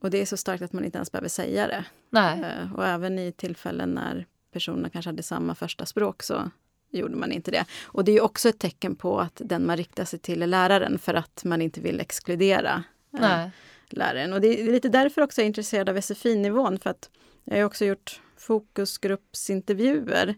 och 0.00 0.10
det 0.10 0.18
är 0.18 0.26
så 0.26 0.36
starkt 0.36 0.62
att 0.62 0.72
man 0.72 0.84
inte 0.84 0.98
ens 0.98 1.12
behöver 1.12 1.28
säga 1.28 1.66
det. 1.66 1.84
Eh, 2.18 2.72
och 2.74 2.86
även 2.86 3.18
i 3.18 3.32
tillfällen 3.32 3.90
när 3.90 4.26
personerna 4.52 4.90
kanske 4.90 5.08
hade 5.08 5.22
samma 5.22 5.54
första 5.54 5.86
språk 5.86 6.22
så 6.22 6.50
gjorde 6.98 7.16
man 7.16 7.32
inte 7.32 7.50
det. 7.50 7.64
Och 7.84 8.04
det 8.04 8.12
är 8.12 8.20
också 8.20 8.48
ett 8.48 8.58
tecken 8.58 8.96
på 8.96 9.20
att 9.20 9.40
den 9.44 9.66
man 9.66 9.76
riktar 9.76 10.04
sig 10.04 10.18
till 10.18 10.42
är 10.42 10.46
läraren 10.46 10.98
för 10.98 11.14
att 11.14 11.44
man 11.44 11.62
inte 11.62 11.80
vill 11.80 12.00
exkludera 12.00 12.84
eh, 13.14 13.20
Nej. 13.20 13.50
läraren. 13.88 14.32
Och 14.32 14.40
det 14.40 14.60
är 14.60 14.72
lite 14.72 14.88
därför 14.88 15.22
också 15.22 15.40
jag 15.40 15.44
är 15.44 15.48
intresserad 15.48 15.88
av 15.88 16.00
SFI-nivån 16.00 16.78
för 16.78 16.90
att 16.90 17.10
jag 17.44 17.56
har 17.56 17.64
också 17.64 17.84
gjort 17.84 18.20
fokusgruppsintervjuer 18.36 20.34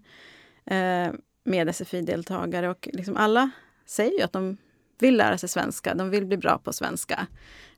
eh, 0.65 1.13
med 1.45 1.75
SFI-deltagare 1.75 2.69
och 2.69 2.89
liksom 2.93 3.17
alla 3.17 3.51
säger 3.87 4.19
ju 4.19 4.23
att 4.23 4.33
de 4.33 4.57
vill 4.99 5.17
lära 5.17 5.39
sig 5.39 5.49
svenska, 5.49 5.95
de 5.95 6.11
vill 6.11 6.27
bli 6.27 6.37
bra 6.37 6.59
på 6.59 6.73
svenska. 6.73 7.27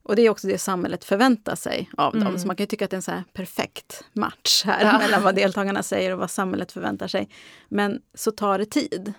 Och 0.03 0.17
det 0.17 0.23
är 0.23 0.31
också 0.31 0.47
det 0.47 0.59
samhället 0.59 1.05
förväntar 1.05 1.55
sig 1.55 1.91
av 1.97 2.13
dem. 2.13 2.23
Mm. 2.23 2.39
Så 2.39 2.47
man 2.47 2.57
kan 2.57 2.67
tycka 2.67 2.85
att 2.85 2.91
det 2.91 2.95
är 2.95 2.99
en 2.99 3.03
så 3.03 3.23
perfekt 3.33 4.05
match 4.13 4.63
här 4.65 4.85
Ja. 4.85 4.99
mellan 4.99 5.23
vad 5.23 5.35
deltagarna 5.35 5.83
säger 5.83 6.13
och 6.13 6.19
vad 6.19 6.31
samhället 6.31 6.73
förväntar 6.73 7.09
sig. 7.09 7.29
Men 7.69 8.03
så 8.15 8.31
tar 8.31 8.59
det 8.59 8.67
tid. 8.67 9.13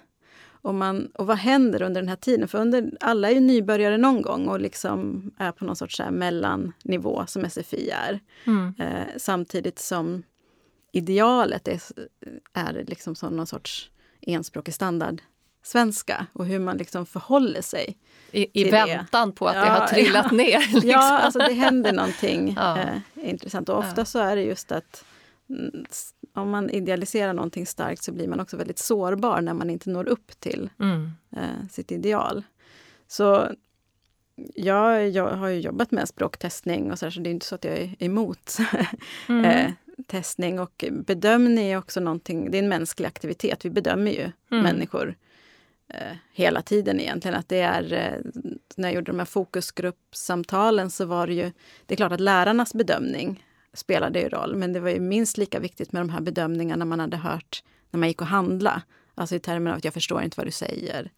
Och, 0.62 0.76
man, 0.76 1.06
och 1.14 1.28
vad 1.28 1.38
händer 1.38 1.82
under 1.82 2.02
den 2.02 2.10
här 2.10 2.16
tiden? 2.16 2.48
För 2.48 2.58
under, 2.58 2.92
alla 3.00 3.30
är 3.30 3.34
ju 3.34 3.40
nybörjare 3.40 3.98
någon 3.98 4.22
gång 4.22 4.48
och 4.48 4.62
liksom 4.62 5.32
är 5.38 5.52
på 5.52 5.66
någon 5.66 5.76
sorts 5.76 6.02
mellannivå 6.12 7.24
som 7.28 7.50
SFI 7.50 7.90
är. 7.90 8.20
Mm. 8.46 8.74
Eh, 8.80 9.08
samtidigt 9.18 9.80
som 9.80 10.24
idealet 10.92 11.68
är, 11.68 11.82
är 12.54 12.84
liksom 12.88 13.16
som 13.16 13.34
någon 13.34 13.48
sorts 13.48 13.92
enspråkig 14.22 14.74
standard 14.74 15.22
svenska 15.64 16.26
och 16.34 16.46
hur 16.46 16.60
man 16.60 16.78
liksom 16.78 17.06
förhåller 17.06 17.62
sig. 17.62 17.98
I, 18.32 18.62
i 18.62 18.70
väntan 18.70 19.32
på 19.32 19.48
att 19.48 19.56
ja, 19.56 19.64
det 19.64 19.70
har 19.70 19.88
trillat 19.94 20.28
ja. 20.32 20.38
ner? 20.38 20.60
Liksom. 20.60 20.90
Ja, 20.90 21.20
alltså 21.20 21.40
det 21.40 21.54
händer 21.54 21.94
någonting 21.94 22.54
ja. 22.58 22.78
eh, 22.80 23.30
intressant. 23.30 23.70
Och 23.70 23.78
ofta 23.78 24.06
så 24.06 24.20
är 24.20 24.36
det 24.36 24.42
just 24.42 24.72
att 24.72 25.06
mm, 25.50 25.86
om 26.34 26.50
man 26.50 26.70
idealiserar 26.70 27.34
någonting 27.34 27.66
starkt 27.66 28.04
så 28.04 28.12
blir 28.12 28.28
man 28.28 28.40
också 28.40 28.58
väldigt 28.58 28.80
sårbar 28.80 29.42
när 29.42 29.54
man 29.54 29.70
inte 29.70 29.90
når 29.90 30.08
upp 30.08 30.40
till 30.40 30.70
mm. 30.80 31.12
eh, 31.36 31.68
sitt 31.72 31.92
ideal. 31.92 32.44
Så 33.08 33.48
jag, 34.56 35.10
jag 35.10 35.28
har 35.28 35.48
ju 35.48 35.60
jobbat 35.60 35.92
med 35.92 36.08
språktestning 36.08 36.92
och 36.92 37.00
så, 37.00 37.06
där, 37.06 37.12
så 37.12 37.20
det 37.20 37.30
är 37.30 37.32
inte 37.32 37.46
så 37.46 37.56
att 37.56 37.64
jag 37.64 37.78
är 37.78 37.96
emot 38.00 38.58
mm. 39.30 39.46
eh, 39.46 39.72
testning. 40.08 40.60
Och 40.60 40.86
bedömning 40.92 41.66
är 41.66 41.78
också 41.78 42.00
någonting, 42.00 42.52
det 42.52 42.58
är 42.58 42.64
en 42.64 42.70
mänsklig 42.70 43.08
aktivitet. 43.08 43.66
Vi 43.66 43.70
bedömer 43.70 44.12
ju 44.12 44.32
mm. 44.52 44.64
människor 44.64 45.16
eh, 45.90 46.18
hela 46.34 46.62
tiden 46.62 47.00
egentligen. 47.00 47.38
Att 47.38 47.50
det 47.50 47.62
är, 47.62 47.94
eh, 47.94 48.32
när 48.76 48.88
jag 48.88 48.96
gjorde 48.96 49.12
de 49.12 49.20
här 49.20 49.26
fokusgruppsamtalen 49.26 50.90
så 50.90 51.06
var 51.06 51.28
det 51.28 51.34
ju, 51.34 51.52
det 51.86 51.94
är 51.94 51.96
klart 51.96 52.12
att 52.12 52.20
lärarnas 52.20 52.74
bedömning 52.74 53.46
spelade 53.74 54.22
ju 54.22 54.30
roll, 54.30 54.56
men 54.56 54.74
det 54.74 54.80
var 54.80 54.90
ju 54.90 55.00
minst 55.00 55.38
lika 55.38 55.60
viktigt 55.60 55.92
med 55.92 56.02
de 56.02 56.10
här 56.10 56.22
bedömningarna 56.22 56.86
man 56.86 57.00
hade 57.00 57.18
hört 57.18 57.64
när 57.92 58.00
man 58.00 58.10
gick 58.10 58.22
och 58.22 58.28
handla. 58.28 58.82
Alltså 59.16 59.36
i 59.36 59.40
termer 59.40 59.72
av 59.72 59.78
att 59.78 59.86
jag 59.86 59.94
förstår 59.94 60.22
inte 60.24 60.38
vad 60.38 60.48
du 60.48 60.52
säger. 60.52 61.12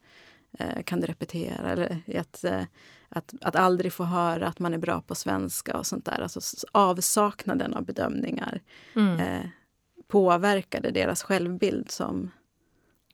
Eh, 0.60 0.84
kan 0.84 1.00
du 1.00 1.08
repetera? 1.08 1.72
Eller 1.72 2.02
att, 2.20 2.44
eh, 2.44 2.64
att, 3.10 3.34
att 3.42 3.56
aldrig 3.56 3.94
få 3.94 4.04
höra 4.04 4.48
att 4.48 4.60
man 4.60 4.74
är 4.74 4.78
bra 4.78 5.02
på 5.02 5.16
svenska 5.16 5.78
och 5.78 5.88
sånt 5.88 6.06
där. 6.06 6.22
Alltså 6.22 6.40
avsaknaden 6.72 7.74
av 7.74 7.86
bedömningar 7.86 8.62
mm. 8.96 9.20
eh, 9.20 9.46
påverkade 10.08 10.92
deras 10.92 11.24
självbild 11.24 11.92
som 11.92 12.32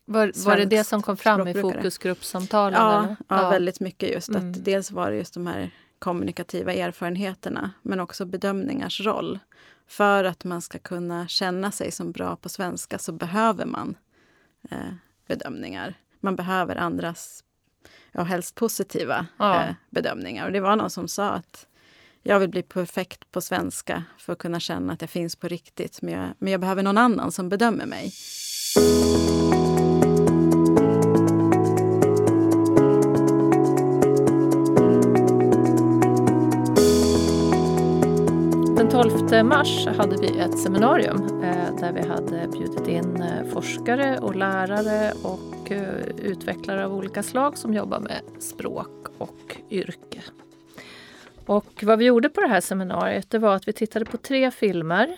var, 0.08 0.46
var 0.46 0.56
det 0.56 0.64
det 0.64 0.84
som 0.84 1.02
kom 1.02 1.16
fram 1.16 1.48
i 1.48 1.54
fokusgruppsamtalen? 1.54 2.80
Ja, 2.80 3.16
ja, 3.28 3.42
ja, 3.42 3.50
väldigt 3.50 3.80
mycket 3.80 4.10
just 4.10 4.28
mm. 4.28 4.50
att 4.50 4.64
dels 4.64 4.90
var 4.90 5.10
det 5.10 5.16
just 5.16 5.34
de 5.34 5.46
här 5.46 5.70
kommunikativa 5.98 6.72
erfarenheterna 6.72 7.70
men 7.82 8.00
också 8.00 8.24
bedömningars 8.26 9.00
roll. 9.00 9.38
För 9.86 10.24
att 10.24 10.44
man 10.44 10.62
ska 10.62 10.78
kunna 10.78 11.28
känna 11.28 11.72
sig 11.72 11.90
som 11.90 12.12
bra 12.12 12.36
på 12.36 12.48
svenska 12.48 12.98
så 12.98 13.12
behöver 13.12 13.64
man 13.64 13.96
eh, 14.70 14.92
bedömningar. 15.26 15.94
Man 16.20 16.36
behöver 16.36 16.76
andras, 16.76 17.44
ja 18.12 18.22
helst 18.22 18.54
positiva 18.54 19.26
ja. 19.36 19.62
eh, 19.62 19.74
bedömningar. 19.90 20.46
Och 20.46 20.52
det 20.52 20.60
var 20.60 20.76
någon 20.76 20.90
som 20.90 21.08
sa 21.08 21.30
att 21.30 21.66
jag 22.22 22.40
vill 22.40 22.50
bli 22.50 22.62
perfekt 22.62 23.32
på 23.32 23.40
svenska 23.40 24.04
för 24.18 24.32
att 24.32 24.38
kunna 24.38 24.60
känna 24.60 24.92
att 24.92 25.00
jag 25.00 25.10
finns 25.10 25.36
på 25.36 25.48
riktigt. 25.48 26.02
Men 26.02 26.14
jag, 26.14 26.28
men 26.38 26.52
jag 26.52 26.60
behöver 26.60 26.82
någon 26.82 26.98
annan 26.98 27.32
som 27.32 27.48
bedömer 27.48 27.86
mig. 27.86 28.12
Den 39.18 39.28
12 39.28 39.44
mars 39.44 39.86
hade 39.86 40.16
vi 40.16 40.38
ett 40.38 40.58
seminarium 40.58 41.42
eh, 41.42 41.76
där 41.76 41.92
vi 41.92 42.08
hade 42.08 42.48
bjudit 42.48 42.88
in 42.88 43.22
eh, 43.22 43.44
forskare 43.44 44.18
och 44.18 44.36
lärare 44.36 45.12
och 45.22 45.70
eh, 45.70 46.04
utvecklare 46.18 46.84
av 46.84 46.94
olika 46.94 47.22
slag 47.22 47.58
som 47.58 47.74
jobbar 47.74 48.00
med 48.00 48.22
språk 48.38 49.08
och 49.18 49.56
yrke. 49.70 50.22
Och 51.46 51.82
vad 51.82 51.98
vi 51.98 52.04
gjorde 52.04 52.28
på 52.28 52.40
det 52.40 52.48
här 52.48 52.60
seminariet 52.60 53.30
det 53.30 53.38
var 53.38 53.54
att 53.54 53.68
vi 53.68 53.72
tittade 53.72 54.04
på 54.04 54.16
tre 54.16 54.50
filmer. 54.50 55.16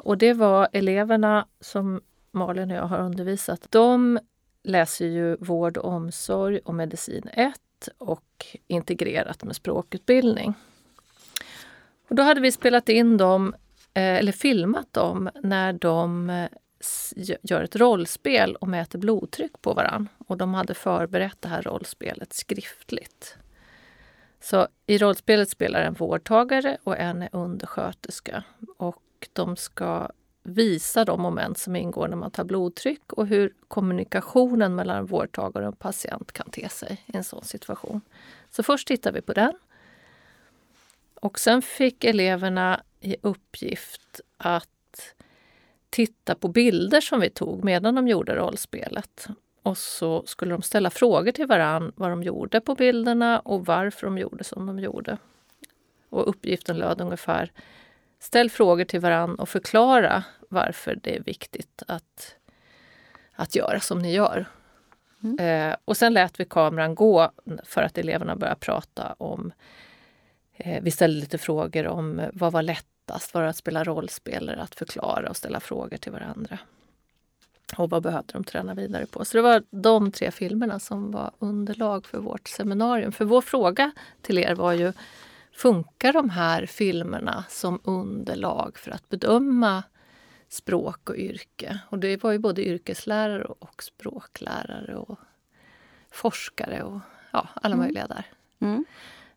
Och 0.00 0.18
det 0.18 0.32
var 0.32 0.68
eleverna 0.72 1.46
som 1.60 2.00
Malin 2.32 2.70
och 2.70 2.76
jag 2.76 2.86
har 2.86 2.98
undervisat. 2.98 3.66
De 3.70 4.18
läser 4.62 5.06
ju 5.06 5.36
vård 5.36 5.76
och 5.76 5.92
omsorg 5.92 6.58
och 6.58 6.74
medicin 6.74 7.28
1 7.32 7.54
och 7.98 8.46
integrerat 8.66 9.44
med 9.44 9.56
språkutbildning. 9.56 10.54
Och 12.10 12.16
då 12.16 12.22
hade 12.22 12.40
vi 12.40 12.52
spelat 12.52 12.88
in 12.88 13.16
dem, 13.16 13.54
eh, 13.94 14.02
eller 14.02 14.32
filmat 14.32 14.92
dem, 14.92 15.30
när 15.42 15.72
de 15.72 16.30
eh, 16.30 16.48
gör 17.42 17.62
ett 17.62 17.76
rollspel 17.76 18.56
och 18.56 18.68
mäter 18.68 18.98
blodtryck 18.98 19.62
på 19.62 19.74
varann. 19.74 20.08
Och 20.26 20.36
de 20.36 20.54
hade 20.54 20.74
förberett 20.74 21.36
det 21.40 21.48
här 21.48 21.62
rollspelet 21.62 22.32
skriftligt. 22.32 23.36
Så 24.40 24.68
i 24.86 24.98
rollspelet 24.98 25.50
spelar 25.50 25.82
en 25.82 25.94
vårdtagare 25.94 26.78
och 26.84 26.98
en 26.98 27.22
är 27.22 27.28
undersköterska. 27.32 28.44
Och 28.76 29.28
de 29.32 29.56
ska 29.56 30.08
visa 30.42 31.04
de 31.04 31.20
moment 31.20 31.58
som 31.58 31.76
ingår 31.76 32.08
när 32.08 32.16
man 32.16 32.30
tar 32.30 32.44
blodtryck 32.44 33.12
och 33.12 33.26
hur 33.26 33.52
kommunikationen 33.68 34.74
mellan 34.74 35.06
vårdtagare 35.06 35.68
och 35.68 35.78
patient 35.78 36.32
kan 36.32 36.50
te 36.50 36.68
sig 36.68 37.04
i 37.06 37.16
en 37.16 37.24
sån 37.24 37.44
situation. 37.44 38.00
Så 38.50 38.62
först 38.62 38.88
tittar 38.88 39.12
vi 39.12 39.20
på 39.20 39.32
den. 39.32 39.52
Och 41.20 41.38
sen 41.38 41.62
fick 41.62 42.04
eleverna 42.04 42.82
i 43.00 43.16
uppgift 43.22 44.20
att 44.36 45.14
titta 45.90 46.34
på 46.34 46.48
bilder 46.48 47.00
som 47.00 47.20
vi 47.20 47.30
tog 47.30 47.64
medan 47.64 47.94
de 47.94 48.08
gjorde 48.08 48.34
rollspelet. 48.34 49.26
Och 49.62 49.78
så 49.78 50.26
skulle 50.26 50.54
de 50.54 50.62
ställa 50.62 50.90
frågor 50.90 51.32
till 51.32 51.46
varann 51.46 51.92
vad 51.96 52.10
de 52.10 52.22
gjorde 52.22 52.60
på 52.60 52.74
bilderna 52.74 53.40
och 53.40 53.66
varför 53.66 54.06
de 54.06 54.18
gjorde 54.18 54.44
som 54.44 54.66
de 54.66 54.78
gjorde. 54.78 55.16
Och 56.08 56.28
uppgiften 56.28 56.78
löd 56.78 57.00
ungefär 57.00 57.52
Ställ 58.20 58.50
frågor 58.50 58.84
till 58.84 59.00
varann 59.00 59.34
och 59.34 59.48
förklara 59.48 60.24
varför 60.48 60.98
det 61.02 61.16
är 61.16 61.20
viktigt 61.20 61.82
att, 61.88 62.36
att 63.32 63.54
göra 63.54 63.80
som 63.80 63.98
ni 63.98 64.12
gör. 64.12 64.46
Mm. 65.22 65.38
Eh, 65.70 65.76
och 65.84 65.96
sen 65.96 66.12
lät 66.12 66.40
vi 66.40 66.44
kameran 66.44 66.94
gå 66.94 67.30
för 67.64 67.82
att 67.82 67.98
eleverna 67.98 68.36
började 68.36 68.60
prata 68.60 69.14
om 69.18 69.52
vi 70.82 70.90
ställde 70.90 71.20
lite 71.20 71.38
frågor 71.38 71.86
om 71.86 72.18
eh, 72.18 72.28
vad 72.32 72.52
var 72.52 72.62
lättast? 72.62 73.34
Var 73.34 73.42
det 73.42 73.48
att 73.48 73.56
spela 73.56 73.84
rollspel 73.84 74.48
eller 74.48 74.62
att 74.62 74.74
förklara 74.74 75.30
och 75.30 75.36
ställa 75.36 75.60
frågor 75.60 75.96
till 75.96 76.12
varandra? 76.12 76.58
Och 77.76 77.90
vad 77.90 78.02
behövde 78.02 78.32
de 78.32 78.44
träna 78.44 78.74
vidare 78.74 79.06
på? 79.06 79.24
Så 79.24 79.36
det 79.36 79.42
var 79.42 79.62
de 79.70 80.12
tre 80.12 80.30
filmerna 80.30 80.78
som 80.78 81.10
var 81.10 81.30
underlag 81.38 82.06
för 82.06 82.18
vårt 82.18 82.48
seminarium. 82.48 83.12
För 83.12 83.24
vår 83.24 83.40
fråga 83.40 83.90
till 84.22 84.38
er 84.38 84.54
var 84.54 84.72
ju 84.72 84.92
Funkar 85.52 86.12
de 86.12 86.30
här 86.30 86.66
filmerna 86.66 87.44
som 87.48 87.80
underlag 87.84 88.78
för 88.78 88.90
att 88.90 89.08
bedöma 89.08 89.82
språk 90.48 91.10
och 91.10 91.16
yrke? 91.16 91.78
Och 91.88 91.98
det 91.98 92.22
var 92.22 92.32
ju 92.32 92.38
både 92.38 92.68
yrkeslärare 92.68 93.44
och 93.44 93.82
språklärare 93.82 94.96
och 94.96 95.18
forskare 96.10 96.82
och 96.82 97.00
ja, 97.30 97.48
alla 97.54 97.74
mm. 97.74 97.84
möjliga 97.84 98.06
där. 98.06 98.24
Mm. 98.58 98.84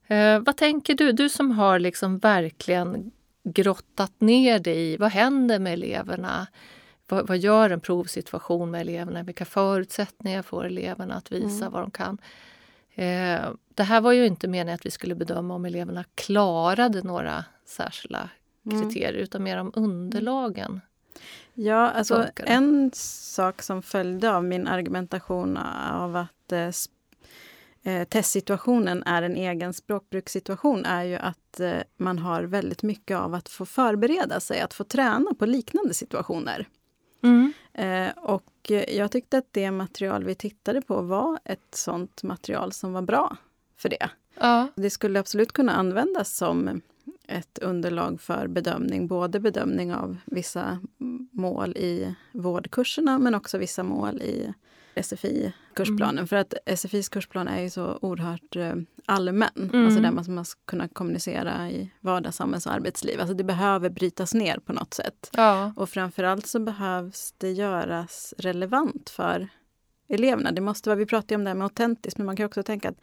Eh, 0.07 0.39
vad 0.39 0.57
tänker 0.57 0.95
du, 0.95 1.11
du 1.11 1.29
som 1.29 1.51
har 1.51 1.79
liksom 1.79 2.17
verkligen 2.17 3.11
grottat 3.43 4.21
ner 4.21 4.59
dig 4.59 4.93
i 4.93 4.97
vad 4.97 5.11
händer 5.11 5.59
med 5.59 5.73
eleverna? 5.73 6.47
Vad, 7.07 7.27
vad, 7.27 7.37
gör 7.37 7.69
en 7.69 7.79
provsituation 7.79 8.71
med 8.71 8.81
eleverna? 8.81 9.23
Vilka 9.23 9.45
förutsättningar 9.45 10.41
får 10.41 10.65
eleverna 10.65 11.15
att 11.15 11.31
visa 11.31 11.65
mm. 11.65 11.71
vad 11.71 11.81
de 11.81 11.91
kan? 11.91 12.17
Eh, 12.95 13.49
det 13.73 13.83
här 13.83 14.01
var 14.01 14.11
ju 14.11 14.25
inte 14.25 14.47
meningen 14.47 14.75
att 14.75 14.85
vi 14.85 14.91
skulle 14.91 15.15
bedöma 15.15 15.53
om 15.53 15.65
eleverna 15.65 16.03
klarade 16.15 17.01
några 17.01 17.45
särskilda 17.65 18.29
mm. 18.65 18.81
kriterier 18.81 19.09
mm. 19.09 19.23
utan 19.23 19.43
mer 19.43 19.57
om 19.57 19.71
underlagen. 19.75 20.81
Ja, 21.53 21.89
alltså 21.89 22.27
en 22.35 22.91
sak 22.93 23.61
som 23.61 23.81
följde 23.81 24.31
av 24.31 24.43
min 24.43 24.67
argumentation 24.67 25.57
av 25.91 26.15
att 26.15 26.51
eh, 26.51 26.69
eh, 27.83 28.07
testsituationen 28.07 29.03
är 29.03 29.21
en 29.21 29.35
egen 29.35 29.73
språkbrukssituation 29.73 30.85
är 30.85 31.03
ju 31.03 31.15
att 31.15 31.59
eh, 31.59 31.77
man 31.97 32.19
har 32.19 32.43
väldigt 32.43 32.83
mycket 32.83 33.17
av 33.17 33.33
att 33.33 33.49
få 33.49 33.65
förbereda 33.65 34.39
sig, 34.39 34.61
att 34.61 34.73
få 34.73 34.83
träna 34.83 35.33
på 35.39 35.45
liknande 35.45 35.93
situationer. 35.93 36.67
Mm. 37.23 37.53
Eh, 37.73 38.17
och 38.17 38.71
jag 38.87 39.11
tyckte 39.11 39.37
att 39.37 39.47
det 39.51 39.71
material 39.71 40.23
vi 40.23 40.35
tittade 40.35 40.81
på 40.81 41.01
var 41.01 41.39
ett 41.45 41.75
sånt 41.75 42.23
material 42.23 42.71
som 42.71 42.93
var 42.93 43.01
bra 43.01 43.37
för 43.77 43.89
det. 43.89 44.09
Ja. 44.39 44.67
Det 44.75 44.89
skulle 44.89 45.19
absolut 45.19 45.51
kunna 45.51 45.71
användas 45.71 46.37
som 46.37 46.81
ett 47.27 47.59
underlag 47.59 48.21
för 48.21 48.47
bedömning, 48.47 49.07
både 49.07 49.39
bedömning 49.39 49.93
av 49.93 50.17
vissa 50.25 50.79
mål 51.31 51.77
i 51.77 52.15
vårdkurserna 52.31 53.19
men 53.19 53.35
också 53.35 53.57
vissa 53.57 53.83
mål 53.83 54.21
i 54.21 54.53
SFI-kursplanen. 54.95 56.17
Mm. 56.17 56.27
För 56.27 56.35
att 56.35 56.53
SFIs 56.65 57.09
kursplan 57.09 57.47
är 57.47 57.61
ju 57.61 57.69
så 57.69 57.99
oerhört 58.01 58.55
eh, 58.55 58.75
allmän. 59.05 59.69
Mm. 59.73 59.85
Alltså 59.85 60.01
där 60.01 60.11
man, 60.11 60.45
ska 60.45 60.59
kunna 60.65 60.87
kommunicera 60.87 61.69
i 61.69 61.89
vardags, 61.99 62.37
samhälls 62.37 62.65
och 62.65 62.73
arbetsliv. 62.73 63.19
Alltså 63.19 63.33
det 63.33 63.43
behöver 63.43 63.89
brytas 63.89 64.33
ner 64.33 64.57
på 64.57 64.73
något 64.73 64.93
sätt. 64.93 65.29
Ja. 65.33 65.73
Och 65.75 65.89
framförallt 65.89 66.47
så 66.47 66.59
behövs 66.59 67.33
det 67.37 67.51
göras 67.51 68.33
relevant 68.37 69.09
för 69.09 69.47
eleverna. 70.09 70.51
Det 70.51 70.61
måste 70.61 70.89
vara, 70.89 70.97
vi 70.97 71.05
pratar 71.05 71.35
ju 71.35 71.35
om 71.35 71.43
det 71.43 71.49
här 71.49 71.55
med 71.55 71.65
autentiskt, 71.65 72.17
men 72.17 72.25
man 72.25 72.35
kan 72.35 72.45
också 72.45 72.63
tänka 72.63 72.89
att 72.89 72.97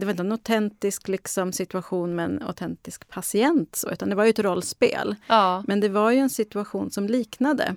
det 0.00 0.04
var 0.06 0.10
inte 0.10 0.22
en 0.22 0.32
autentisk 0.32 1.08
liksom, 1.08 1.52
situation 1.52 2.14
med 2.14 2.24
en 2.24 2.42
autentisk 2.42 3.08
patient, 3.08 3.76
så, 3.76 3.90
utan 3.90 4.08
det 4.08 4.14
var 4.14 4.24
ju 4.24 4.30
ett 4.30 4.38
rollspel. 4.38 5.16
Ja. 5.26 5.64
Men 5.66 5.80
det 5.80 5.88
var 5.88 6.10
ju 6.10 6.18
en 6.18 6.30
situation 6.30 6.90
som 6.90 7.06
liknade 7.06 7.76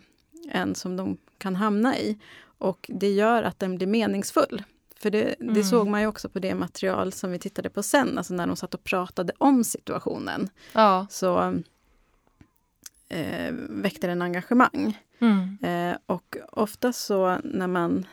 en 0.50 0.76
som 0.76 0.98
de 0.98 1.18
kan 1.38 1.56
hamna 1.56 1.98
i. 1.98 2.18
Och 2.62 2.90
det 2.94 3.10
gör 3.12 3.44
att 3.44 3.60
den 3.60 3.76
blir 3.78 3.88
meningsfull. 3.88 4.64
För 4.96 5.10
det, 5.12 5.36
det 5.40 5.46
Mm. 5.46 5.64
såg 5.64 5.88
man 5.88 6.02
ju 6.02 6.08
också 6.08 6.30
på 6.30 6.40
det 6.40 6.56
material 6.56 7.12
som 7.14 7.32
vi 7.32 7.40
tittade 7.40 7.70
på 7.70 7.84
sen, 7.84 8.18
alltså 8.18 8.34
när 8.34 8.48
de 8.48 8.56
satt 8.56 8.74
och 8.74 8.84
pratade 8.84 9.34
om 9.38 9.64
situationen. 9.64 10.50
Ja. 10.74 11.08
Så 11.10 11.62
eh, 13.10 13.54
väckte 13.70 14.08
den 14.08 14.22
engagemang. 14.22 15.00
Mm. 15.20 15.58
Eh, 15.64 15.98
och 16.06 16.38
ofta 16.52 16.94
så 16.94 17.38
när 17.44 17.68
man 17.68 18.06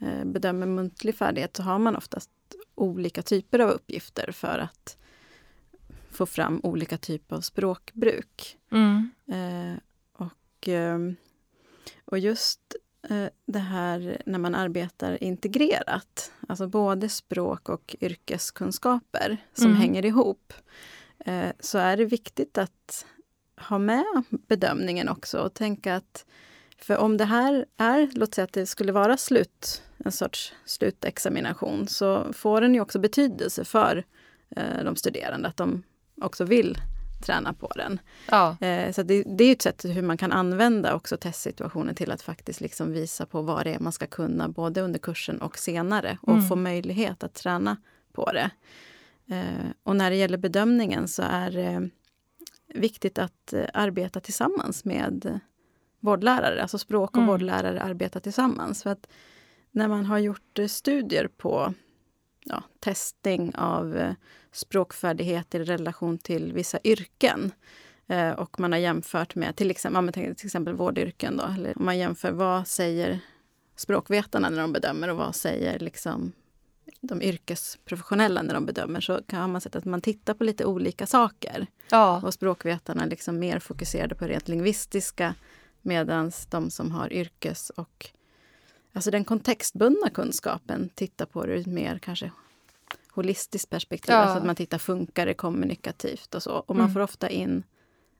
eh, 0.00 0.24
bedömer 0.24 0.66
muntlig 0.66 1.14
färdighet 1.14 1.56
så 1.56 1.62
har 1.62 1.78
man 1.78 1.96
oftast 1.96 2.30
olika 2.74 3.22
typer 3.22 3.58
av 3.58 3.70
uppgifter 3.70 4.32
för 4.32 4.58
att 4.58 4.96
få 6.10 6.26
fram 6.26 6.60
olika 6.62 6.96
typer 6.98 7.36
av 7.36 7.40
språkbruk. 7.40 8.58
Mm. 8.72 9.10
Eh, 9.26 9.78
och, 10.12 10.68
ehm, 10.68 11.16
och 12.04 12.18
just 12.18 12.60
eh, 12.74 12.79
det 13.46 13.58
här 13.58 14.22
när 14.26 14.38
man 14.38 14.54
arbetar 14.54 15.22
integrerat, 15.22 16.32
alltså 16.48 16.66
både 16.66 17.08
språk 17.08 17.68
och 17.68 17.96
yrkeskunskaper 18.00 19.36
som 19.54 19.66
Mm. 19.66 19.76
hänger 19.80 20.04
ihop, 20.04 20.52
eh, 21.18 21.48
så 21.60 21.78
är 21.78 21.96
det 21.96 22.04
viktigt 22.04 22.58
att 22.58 23.06
ha 23.68 23.78
med 23.78 24.04
bedömningen 24.30 25.08
också 25.08 25.38
och 25.38 25.54
tänka 25.54 25.96
att 25.96 26.26
för 26.78 26.96
om 26.96 27.16
det 27.16 27.24
här 27.24 27.66
är, 27.76 28.10
låt 28.12 28.34
säga 28.34 28.44
att 28.44 28.52
det 28.52 28.66
skulle 28.66 28.92
vara 28.92 29.16
slut, 29.16 29.82
en 30.04 30.12
sorts 30.12 30.52
slutexamination, 30.64 31.88
så 31.88 32.32
får 32.32 32.60
den 32.60 32.74
ju 32.74 32.80
också 32.80 32.98
betydelse 32.98 33.64
för 33.64 34.04
eh, 34.56 34.84
de 34.84 34.96
studerande, 34.96 35.48
att 35.48 35.56
de 35.56 35.82
också 36.22 36.44
vill 36.44 36.78
träna 37.20 37.52
på 37.52 37.72
den. 37.76 38.00
Ja. 38.30 38.56
Eh, 38.60 38.92
så 38.92 39.02
det, 39.02 39.22
det 39.26 39.44
är 39.44 39.52
ett 39.52 39.62
sätt 39.62 39.84
hur 39.84 40.02
man 40.02 40.16
kan 40.16 40.32
använda 40.32 40.94
också 40.94 41.16
testsituationen 41.16 41.94
till 41.94 42.10
att 42.10 42.22
faktiskt 42.22 42.60
liksom 42.60 42.92
visa 42.92 43.26
på 43.26 43.42
vad 43.42 43.64
det 43.66 43.74
är 43.74 43.78
man 43.78 43.92
ska 43.92 44.06
kunna 44.06 44.48
både 44.48 44.80
under 44.80 44.98
kursen 44.98 45.40
och 45.40 45.58
senare 45.58 46.18
och 46.22 46.32
Mm. 46.34 46.48
få 46.48 46.56
möjlighet 46.56 47.24
att 47.24 47.34
träna 47.34 47.76
på 48.12 48.32
det. 48.32 48.50
Eh, 49.34 49.70
och 49.82 49.96
när 49.96 50.10
det 50.10 50.16
gäller 50.16 50.38
bedömningen 50.38 51.08
så 51.08 51.22
är 51.22 51.50
det 51.50 51.88
viktigt 52.74 53.18
att 53.18 53.52
eh, 53.52 53.64
arbeta 53.74 54.20
tillsammans 54.20 54.84
med 54.84 55.26
eh, 55.26 55.36
vårdlärare, 56.00 56.62
alltså 56.62 56.78
språk 56.78 57.10
och 57.10 57.16
Mm. 57.16 57.26
vårdlärare 57.28 57.82
arbetar 57.82 58.20
tillsammans. 58.20 58.82
För 58.82 58.90
att 58.90 59.06
när 59.70 59.88
man 59.88 60.06
har 60.06 60.18
gjort 60.18 60.58
eh, 60.58 60.66
studier 60.66 61.28
på 61.36 61.74
ja, 62.44 62.62
testning 62.80 63.54
av 63.54 63.96
eh, 63.96 64.12
språkfärdigheter 64.52 65.60
i 65.60 65.64
relation 65.64 66.18
till 66.18 66.52
vissa 66.52 66.78
yrken. 66.84 67.52
Eh, 68.06 68.30
och 68.30 68.60
man 68.60 68.72
har 68.72 68.78
jämfört 68.78 69.34
med 69.34 69.56
till 69.56 69.70
exempel, 69.70 70.12
till 70.12 70.46
exempel 70.46 70.74
vårdyrken. 70.74 71.36
Då, 71.36 71.44
eller 71.44 71.78
om 71.78 71.84
man 71.84 71.98
jämför 71.98 72.32
vad 72.32 72.66
säger 72.66 73.20
språkvetarna 73.76 74.50
när 74.50 74.60
de 74.60 74.72
bedömer 74.72 75.08
och 75.08 75.16
vad 75.16 75.34
säger 75.34 75.78
liksom 75.78 76.32
de 77.00 77.22
yrkesprofessionella 77.22 78.42
när 78.42 78.54
de 78.54 78.66
bedömer 78.66 79.00
så 79.00 79.20
kan 79.26 79.52
man 79.52 79.60
sett 79.60 79.76
att 79.76 79.84
man 79.84 80.00
tittar 80.00 80.34
på 80.34 80.44
lite 80.44 80.64
olika 80.64 81.06
saker. 81.06 81.66
Ja. 81.90 82.20
Och 82.24 82.34
språkvetarna 82.34 83.04
liksom 83.04 83.38
mer 83.38 83.58
fokuserade 83.58 84.14
på 84.14 84.24
rent 84.24 84.48
lingvistiska 84.48 85.34
medan 85.82 86.32
de 86.50 86.70
som 86.70 86.90
har 86.90 87.12
yrkes 87.12 87.70
och 87.70 88.10
alltså 88.92 89.10
den 89.10 89.24
kontextbundna 89.24 90.10
kunskapen 90.10 90.88
tittar 90.94 91.26
på 91.26 91.46
det 91.46 91.52
ur 91.52 91.60
ett 91.60 91.66
mer 91.66 91.98
kanske 91.98 92.30
holistiskt 93.12 93.70
perspektiv. 93.70 94.12
Ja. 94.14 94.18
Alltså 94.18 94.38
att 94.38 94.46
man 94.46 94.56
tittar, 94.56 94.78
funkar 94.78 95.26
det 95.26 95.34
kommunikativt 95.34 96.34
och 96.34 96.42
så. 96.42 96.52
Och 96.52 96.76
man 96.76 96.84
Mm. 96.84 96.94
får 96.94 97.00
ofta 97.00 97.28
in 97.28 97.62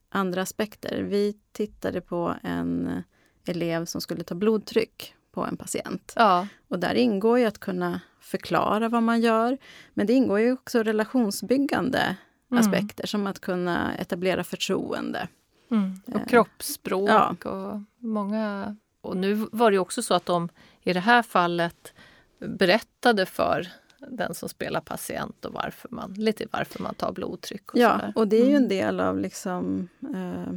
andra 0.09 0.41
aspekter. 0.41 1.01
Vi 1.01 1.33
tittade 1.51 2.01
på 2.01 2.35
en 2.43 3.03
elev 3.45 3.85
som 3.85 4.01
skulle 4.01 4.23
ta 4.23 4.35
blodtryck 4.35 5.15
på 5.31 5.45
en 5.45 5.57
patient. 5.57 6.13
Ja. 6.15 6.47
Och 6.67 6.79
där 6.79 6.93
ingår 6.93 7.39
ju 7.39 7.45
att 7.45 7.57
kunna 7.59 8.01
förklara 8.19 8.89
vad 8.89 9.03
man 9.03 9.21
gör. 9.21 9.57
Men 9.93 10.07
det 10.07 10.13
ingår 10.13 10.39
ju 10.39 10.51
också 10.53 10.83
relationsbyggande 10.83 12.15
Mm. 12.51 12.61
aspekter 12.61 13.07
som 13.07 13.27
att 13.27 13.39
kunna 13.39 13.95
etablera 13.95 14.43
förtroende. 14.43 15.27
Mm. 15.71 16.01
Eh, 16.07 16.15
Och 16.21 16.29
kroppsspråk 16.29 17.09
ja. 17.09 17.35
och 17.49 17.81
många... 17.97 18.75
Och 19.11 19.17
nu 19.17 19.33
var 19.51 19.71
det 19.71 19.79
också 19.79 20.01
så 20.01 20.13
att 20.13 20.25
de 20.25 20.49
i 20.83 20.93
det 20.93 20.99
här 20.99 21.23
fallet 21.23 21.93
berättade 22.39 23.25
för 23.25 23.67
den 24.09 24.33
som 24.33 24.49
spelar 24.49 24.81
patient 24.81 25.45
och 25.45 25.53
varför 25.53 25.89
man, 25.91 26.13
lite 26.13 26.45
varför 26.51 26.83
man 26.83 26.95
tar 26.95 27.11
blodtryck. 27.11 27.71
Och 27.73 27.79
Ja, 27.79 27.91
sådär. 27.99 28.13
och 28.15 28.27
det 28.27 28.35
är 28.41 28.45
ju 28.45 28.51
en 28.55 28.55
Mm. 28.55 28.69
del 28.69 28.99
av 28.99 29.19
liksom, 29.19 29.89
eh, 30.15 30.53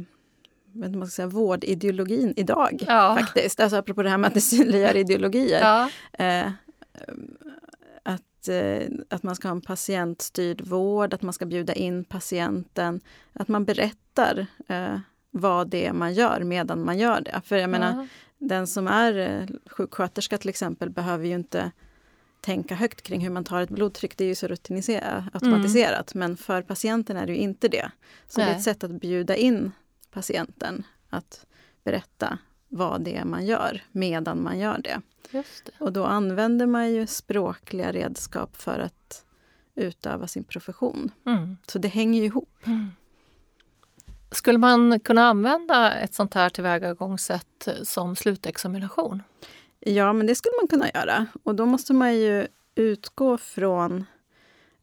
vet 0.73 0.91
man 0.95 1.07
ska 1.07 1.15
säga, 1.15 1.27
vårdideologin 1.27 2.33
idag. 2.37 2.83
Ja. 2.87 3.17
faktiskt. 3.19 3.59
Alltså 3.59 3.77
apropå 3.77 4.03
det 4.03 4.09
här 4.09 4.17
med 4.17 4.27
att 4.27 4.33
det 4.33 4.41
synliggör 4.41 4.95
ideologier. 4.97 5.59
Ja, 5.61 5.89
Eh, 6.25 6.51
att, 8.03 8.47
eh, 8.47 8.87
att 9.09 9.23
man 9.23 9.35
ska 9.35 9.47
ha 9.47 9.55
en 9.55 9.61
patientstyrd 9.61 10.61
vård, 10.61 11.13
att 11.13 11.21
man 11.21 11.33
ska 11.33 11.45
bjuda 11.45 11.73
in 11.73 12.03
patienten. 12.03 13.01
Att 13.33 13.47
man 13.47 13.65
berättar 13.65 14.45
eh, 14.67 14.99
vad 15.31 15.67
det 15.69 15.85
är 15.85 15.93
man 15.93 16.13
gör 16.13 16.43
medan 16.43 16.85
man 16.85 16.97
gör 16.97 17.21
det. 17.21 17.41
För 17.45 17.55
jag 17.55 17.69
menar. 17.69 18.07
Den 18.37 18.67
som 18.67 18.87
är 18.87 19.17
eh, 19.17 19.47
sjuksköterska 19.69 20.37
till 20.37 20.49
exempel 20.49 20.89
behöver 20.89 21.25
ju 21.25 21.33
inte 21.33 21.71
tänka 22.41 22.75
högt 22.75 23.01
kring 23.01 23.21
hur 23.21 23.29
man 23.29 23.43
tar 23.43 23.61
ett 23.61 23.69
blodtryck. 23.69 24.17
Det 24.17 24.23
är 24.23 24.27
ju 24.27 24.35
så 24.35 24.47
rutiniserat, 24.47 25.23
automatiserat. 25.33 26.13
Men 26.13 26.37
för 26.37 26.61
patienten 26.61 27.17
är 27.17 27.25
det 27.25 27.33
ju 27.33 27.39
inte 27.39 27.67
det. 27.67 27.91
Så 28.27 28.39
det 28.39 28.43
är 28.43 28.47
Nej. 28.47 28.55
ett 28.55 28.63
sätt 28.63 28.83
att 28.83 28.91
bjuda 28.91 29.35
in 29.35 29.71
patienten 30.11 30.83
att 31.09 31.45
berätta 31.83 32.37
vad 32.67 33.01
det 33.01 33.15
är 33.15 33.25
man 33.25 33.45
gör 33.45 33.83
medan 33.91 34.43
man 34.43 34.59
gör 34.59 34.77
det. 34.83 35.01
det. 35.65 35.71
Och 35.79 35.93
då 35.93 36.05
använder 36.05 36.65
man 36.65 36.91
ju 36.91 37.07
språkliga 37.07 37.91
redskap 37.91 38.55
för 38.55 38.79
att 38.79 39.25
utöva 39.75 40.27
sin 40.27 40.43
profession. 40.43 41.11
Mm. 41.25 41.57
Så 41.67 41.79
det 41.79 41.87
hänger 41.87 42.19
ju 42.19 42.25
ihop. 42.25 42.59
Skulle 44.35 44.57
man 44.57 44.99
kunna 44.99 45.27
använda 45.27 45.93
ett 45.93 46.13
sånt 46.13 46.33
här 46.33 46.49
tillvägagångssätt 46.49 47.67
som 47.83 48.15
slutexamination? 48.15 49.23
Ja, 49.79 50.13
men 50.13 50.27
det 50.27 50.35
skulle 50.35 50.53
man 50.61 50.67
kunna 50.67 50.89
göra. 50.93 51.25
Och 51.43 51.55
då 51.55 51.65
måste 51.65 51.93
man 51.93 52.15
ju 52.15 52.47
utgå 52.75 53.37
från 53.37 54.05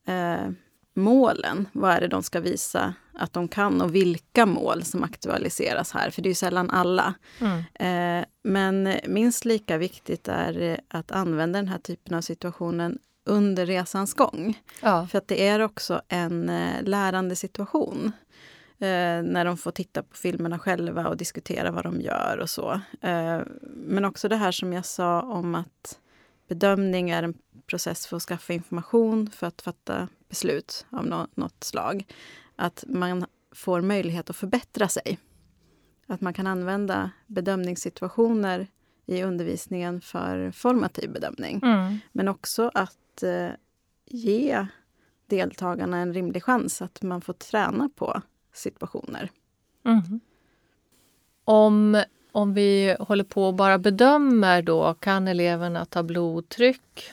eh, 0.06 0.50
målen. 0.94 1.68
Vad 1.72 1.90
är 1.90 2.00
det 2.00 2.08
de 2.08 2.22
ska 2.22 2.40
visa 2.40 2.94
att 3.12 3.32
de 3.32 3.48
kan 3.48 3.80
och 3.80 3.94
vilka 3.94 4.46
mål 4.46 4.82
som 4.82 5.04
aktualiseras 5.04 5.92
här? 5.92 6.10
För 6.10 6.22
det 6.22 6.26
är 6.26 6.30
ju 6.30 6.34
sällan 6.34 6.70
alla. 6.70 7.14
Mm. 7.40 7.58
Eh, 7.74 8.26
men 8.42 8.96
minst 9.06 9.44
lika 9.44 9.78
viktigt 9.78 10.28
är 10.28 10.60
eh, 10.62 10.76
att 10.88 11.10
använda 11.10 11.58
den 11.58 11.68
här 11.68 11.78
typen 11.78 12.16
av 12.16 12.20
situationen 12.20 12.98
under 13.24 13.66
resans 13.66 14.14
gång. 14.14 14.62
Ja. 14.80 15.06
För 15.10 15.18
att 15.18 15.28
det 15.28 15.48
är 15.48 15.60
också 15.60 16.02
en 16.08 16.48
eh, 16.48 16.82
lärande 16.82 17.36
situation. 17.36 18.12
Eh, 18.82 19.22
när 19.22 19.44
de 19.44 19.56
får 19.56 19.70
titta 19.70 20.02
på 20.02 20.16
filmerna 20.16 20.58
själva 20.58 21.08
och 21.08 21.16
diskutera 21.16 21.70
vad 21.70 21.84
de 21.84 22.00
gör 22.00 22.38
och 22.38 22.50
så. 22.50 22.80
Eh, 23.00 23.40
men 23.62 24.04
också 24.04 24.28
det 24.28 24.36
här 24.36 24.52
som 24.52 24.72
jag 24.72 24.86
sa 24.86 25.22
om 25.22 25.54
att 25.54 25.98
bedömning 26.48 27.10
är 27.10 27.22
en 27.22 27.34
process 27.66 28.06
för 28.06 28.16
att 28.16 28.22
skaffa 28.22 28.52
information 28.52 29.30
för 29.30 29.46
att 29.46 29.62
fatta 29.62 30.08
beslut 30.28 30.86
av 30.90 31.06
nå- 31.06 31.26
något 31.34 31.64
slag. 31.64 32.06
Att 32.56 32.84
man 32.88 33.26
får 33.52 33.80
möjlighet 33.80 34.30
att 34.30 34.36
förbättra 34.36 34.88
sig. 34.88 35.18
Att 36.06 36.20
man 36.20 36.34
kan 36.34 36.46
använda 36.46 37.10
bedömningssituationer 37.26 38.66
i 39.06 39.22
undervisningen 39.22 40.00
för 40.00 40.50
formativ 40.50 41.12
bedömning. 41.12 41.60
Mm. 41.62 41.98
Men 42.12 42.28
också 42.28 42.70
att 42.74 43.22
eh, 43.22 43.48
ge 44.06 44.66
deltagarna 45.26 45.98
en 45.98 46.14
rimlig 46.14 46.42
chans 46.42 46.82
att 46.82 47.02
man 47.02 47.20
får 47.20 47.32
träna 47.32 47.90
på 47.96 48.22
situationer. 48.52 49.30
Mm. 49.84 50.20
Om, 51.44 52.02
om 52.32 52.54
vi 52.54 52.96
håller 53.00 53.24
på 53.24 53.46
och 53.46 53.54
bara 53.54 53.78
bedömer 53.78 54.62
då, 54.62 54.94
kan 54.94 55.28
eleverna 55.28 55.84
ta 55.84 56.02
blodtryck 56.02 57.12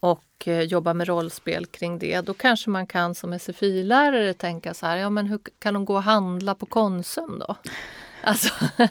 och 0.00 0.48
eh, 0.48 0.60
jobba 0.60 0.94
med 0.94 1.08
rollspel 1.08 1.66
kring 1.66 1.98
det, 1.98 2.20
då 2.20 2.34
kanske 2.34 2.70
man 2.70 2.86
kan 2.86 3.14
som 3.14 3.38
SFI-lärare 3.38 4.34
tänka 4.34 4.74
så 4.74 4.86
här, 4.86 4.96
ja 4.96 5.10
men 5.10 5.26
hur 5.26 5.40
kan 5.58 5.74
de 5.74 5.84
gå 5.84 5.94
och 5.94 6.02
handla 6.02 6.54
på 6.54 6.66
Konsum 6.66 7.38
då? 7.38 7.56
Alltså, 8.22 8.54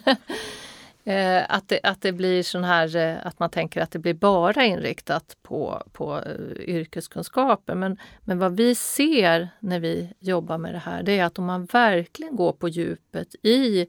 eh, 1.03 1.43
att, 1.49 1.69
det, 1.69 1.79
att 1.83 2.01
det 2.01 2.11
blir 2.11 2.43
sån 2.43 2.63
här, 2.63 2.95
eh, 2.95 3.27
att 3.27 3.39
man 3.39 3.49
tänker 3.49 3.81
att 3.81 3.91
det 3.91 3.99
blir 3.99 4.13
bara 4.13 4.65
inriktat 4.65 5.37
på, 5.41 5.83
på 5.91 6.17
eh, 6.19 6.75
yrkeskunskaper. 6.75 7.75
Men, 7.75 7.97
men 8.21 8.39
vad 8.39 8.55
vi 8.55 8.75
ser 8.75 9.49
när 9.59 9.79
vi 9.79 10.13
jobbar 10.19 10.57
med 10.57 10.73
det 10.73 10.79
här, 10.79 11.03
det 11.03 11.19
är 11.19 11.25
att 11.25 11.39
om 11.39 11.45
man 11.45 11.65
verkligen 11.65 12.35
går 12.35 12.53
på 12.53 12.69
djupet 12.69 13.35
i 13.41 13.87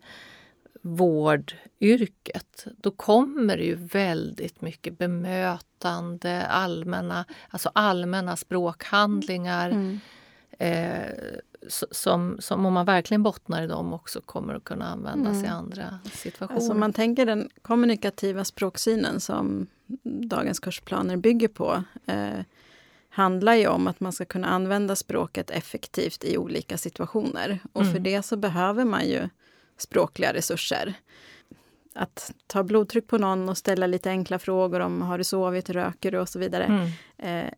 vårdyrket, 0.82 2.66
då 2.76 2.90
kommer 2.90 3.56
det 3.56 3.64
ju 3.64 3.74
väldigt 3.74 4.60
mycket 4.60 4.98
bemötande, 4.98 6.46
allmänna, 6.46 7.24
alltså 7.48 7.70
allmänna 7.74 8.36
språkhandlingar. 8.36 9.70
eh, 10.58 11.04
som, 11.68 12.36
som 12.38 12.66
om 12.66 12.72
man 12.74 12.86
verkligen 12.86 13.22
bottnar 13.22 13.62
i 13.62 13.66
dem 13.66 13.92
också 13.92 14.20
kommer 14.20 14.54
att 14.54 14.64
kunna 14.64 14.88
användas 14.88 15.32
mm. 15.32 15.44
i 15.44 15.48
andra 15.48 15.98
situationer. 16.12 16.56
Alltså 16.56 16.72
om 16.72 16.80
man 16.80 16.92
tänker 16.92 17.26
den 17.26 17.48
kommunikativa 17.62 18.44
språksynen 18.44 19.20
som 19.20 19.66
dagens 20.02 20.60
kursplaner 20.60 21.16
bygger 21.16 21.48
på 21.48 21.84
eh, 22.06 22.40
handlar 23.08 23.54
ju 23.54 23.66
om 23.66 23.86
att 23.86 24.00
man 24.00 24.12
ska 24.12 24.24
kunna 24.24 24.48
använda 24.48 24.96
språket 24.96 25.50
effektivt 25.50 26.24
i 26.24 26.38
olika 26.38 26.78
situationer. 26.78 27.58
Och 27.72 27.82
mm. 27.82 27.92
för 27.92 28.00
det 28.00 28.22
så 28.22 28.36
behöver 28.36 28.84
man 28.84 29.06
ju 29.08 29.28
språkliga 29.76 30.32
resurser. 30.32 30.94
Att 31.94 32.32
ta 32.46 32.62
blodtryck 32.62 33.06
på 33.06 33.18
någon 33.18 33.48
och 33.48 33.58
ställa 33.58 33.86
lite 33.86 34.10
enkla 34.10 34.38
frågor 34.38 34.80
om 34.80 35.02
har 35.02 35.18
du 35.18 35.24
sovit, 35.24 35.70
röker 35.70 36.12
du 36.12 36.18
och 36.18 36.28
så 36.28 36.38
vidare. 36.38 36.64
Mm. 36.64 36.90
Eh, 37.18 37.52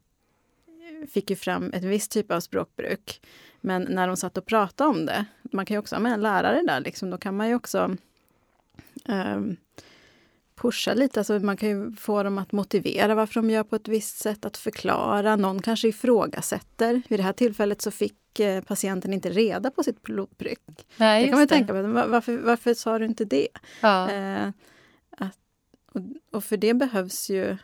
fick 1.06 1.30
ju 1.30 1.36
fram 1.36 1.72
ett 1.72 1.84
visst 1.84 2.10
typ 2.10 2.30
av 2.30 2.40
språkbruk. 2.40 3.20
Men 3.66 3.82
när 3.82 4.06
de 4.06 4.16
satt 4.16 4.38
och 4.38 4.46
pratade 4.46 4.90
om 4.90 5.06
det, 5.06 5.24
man 5.42 5.66
kan 5.66 5.74
ju 5.74 5.78
också 5.78 5.94
ha 5.94 6.00
med 6.00 6.12
en 6.12 6.20
lärare 6.20 6.62
där, 6.66 6.80
liksom, 6.80 7.10
då 7.10 7.18
kan 7.18 7.36
man 7.36 7.48
ju 7.48 7.54
också 7.54 7.96
eh, 9.08 9.40
pusha 10.54 10.94
lite. 10.94 11.20
Alltså 11.20 11.38
man 11.38 11.56
kan 11.56 11.68
ju 11.68 11.92
få 11.92 12.22
dem 12.22 12.38
att 12.38 12.52
motivera 12.52 13.14
varför 13.14 13.34
de 13.34 13.50
gör 13.50 13.62
på 13.62 13.76
ett 13.76 13.88
visst 13.88 14.18
sätt, 14.18 14.44
att 14.44 14.56
förklara. 14.56 15.36
Någon 15.36 15.62
kanske 15.62 15.88
ifrågasätter. 15.88 17.02
Vid 17.08 17.18
det 17.18 17.22
här 17.22 17.32
tillfället 17.32 17.82
så 17.82 17.90
fick 17.90 18.40
eh, 18.40 18.62
patienten 18.62 19.12
inte 19.12 19.30
reda 19.30 19.70
på 19.70 19.82
sitt 19.82 20.02
blodtryck. 20.02 20.86
Nej, 20.96 21.22
det 21.22 21.28
kan 21.28 21.38
man 21.38 21.48
tänka 21.48 21.72
på. 21.72 21.82
Varför, 21.82 22.36
varför 22.38 22.74
sa 22.74 22.98
du 22.98 23.04
inte 23.04 23.24
det? 23.24 23.48
Ja. 23.80 24.10
Eh, 24.10 24.48
att, 25.10 25.38
och, 25.92 26.00
och, 26.30 26.44
för 26.44 26.56
det 26.56 26.74
behövs 26.74 27.30
ju 27.30 27.56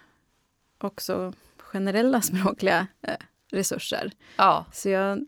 också 0.78 1.32
generella 1.58 2.22
språkliga 2.22 2.86
eh, 3.02 3.16
resurser. 3.50 4.12
Ja. 4.36 4.66
Så 4.72 4.88
jag 4.88 5.26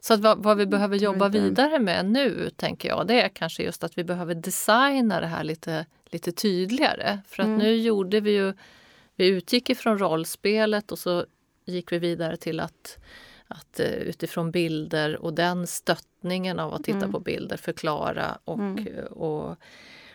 så 0.00 0.14
att 0.14 0.20
vad, 0.20 0.42
vad, 0.42 0.56
vi 0.56 0.66
behöver 0.66 0.96
jobba 0.96 1.28
vidare 1.28 1.78
med 1.78 2.06
nu, 2.06 2.50
tänker 2.56 2.88
jag, 2.88 3.06
det 3.06 3.22
är 3.22 3.28
kanske 3.28 3.62
just 3.62 3.84
att 3.84 3.98
vi 3.98 4.04
behöver 4.04 4.34
designa 4.34 5.20
det 5.20 5.26
här 5.26 5.44
lite, 5.44 5.86
lite 6.10 6.32
tydligare. 6.32 7.18
För 7.28 7.42
att 7.42 7.46
mm. 7.46 7.58
nu 7.58 7.76
gjorde 7.76 8.20
vi 8.20 8.30
ju, 8.30 8.54
vi 9.16 9.26
utgick 9.26 9.70
ifrån 9.70 9.98
rollspelet 9.98 10.92
och 10.92 10.98
så 10.98 11.24
gick 11.64 11.92
vi 11.92 11.98
vidare 11.98 12.36
till 12.36 12.60
att, 12.60 12.98
att 13.48 13.80
eh, 13.80 13.86
utifrån 13.86 14.50
bilder 14.50 15.16
och 15.16 15.34
den 15.34 15.66
stöttningen 15.66 16.58
av 16.58 16.74
att 16.74 16.84
titta 16.84 16.98
mm. 16.98 17.12
på 17.12 17.20
bilder 17.20 17.56
förklara 17.56 18.38
och, 18.44 18.58
mm. 18.58 18.86
och 19.10 19.56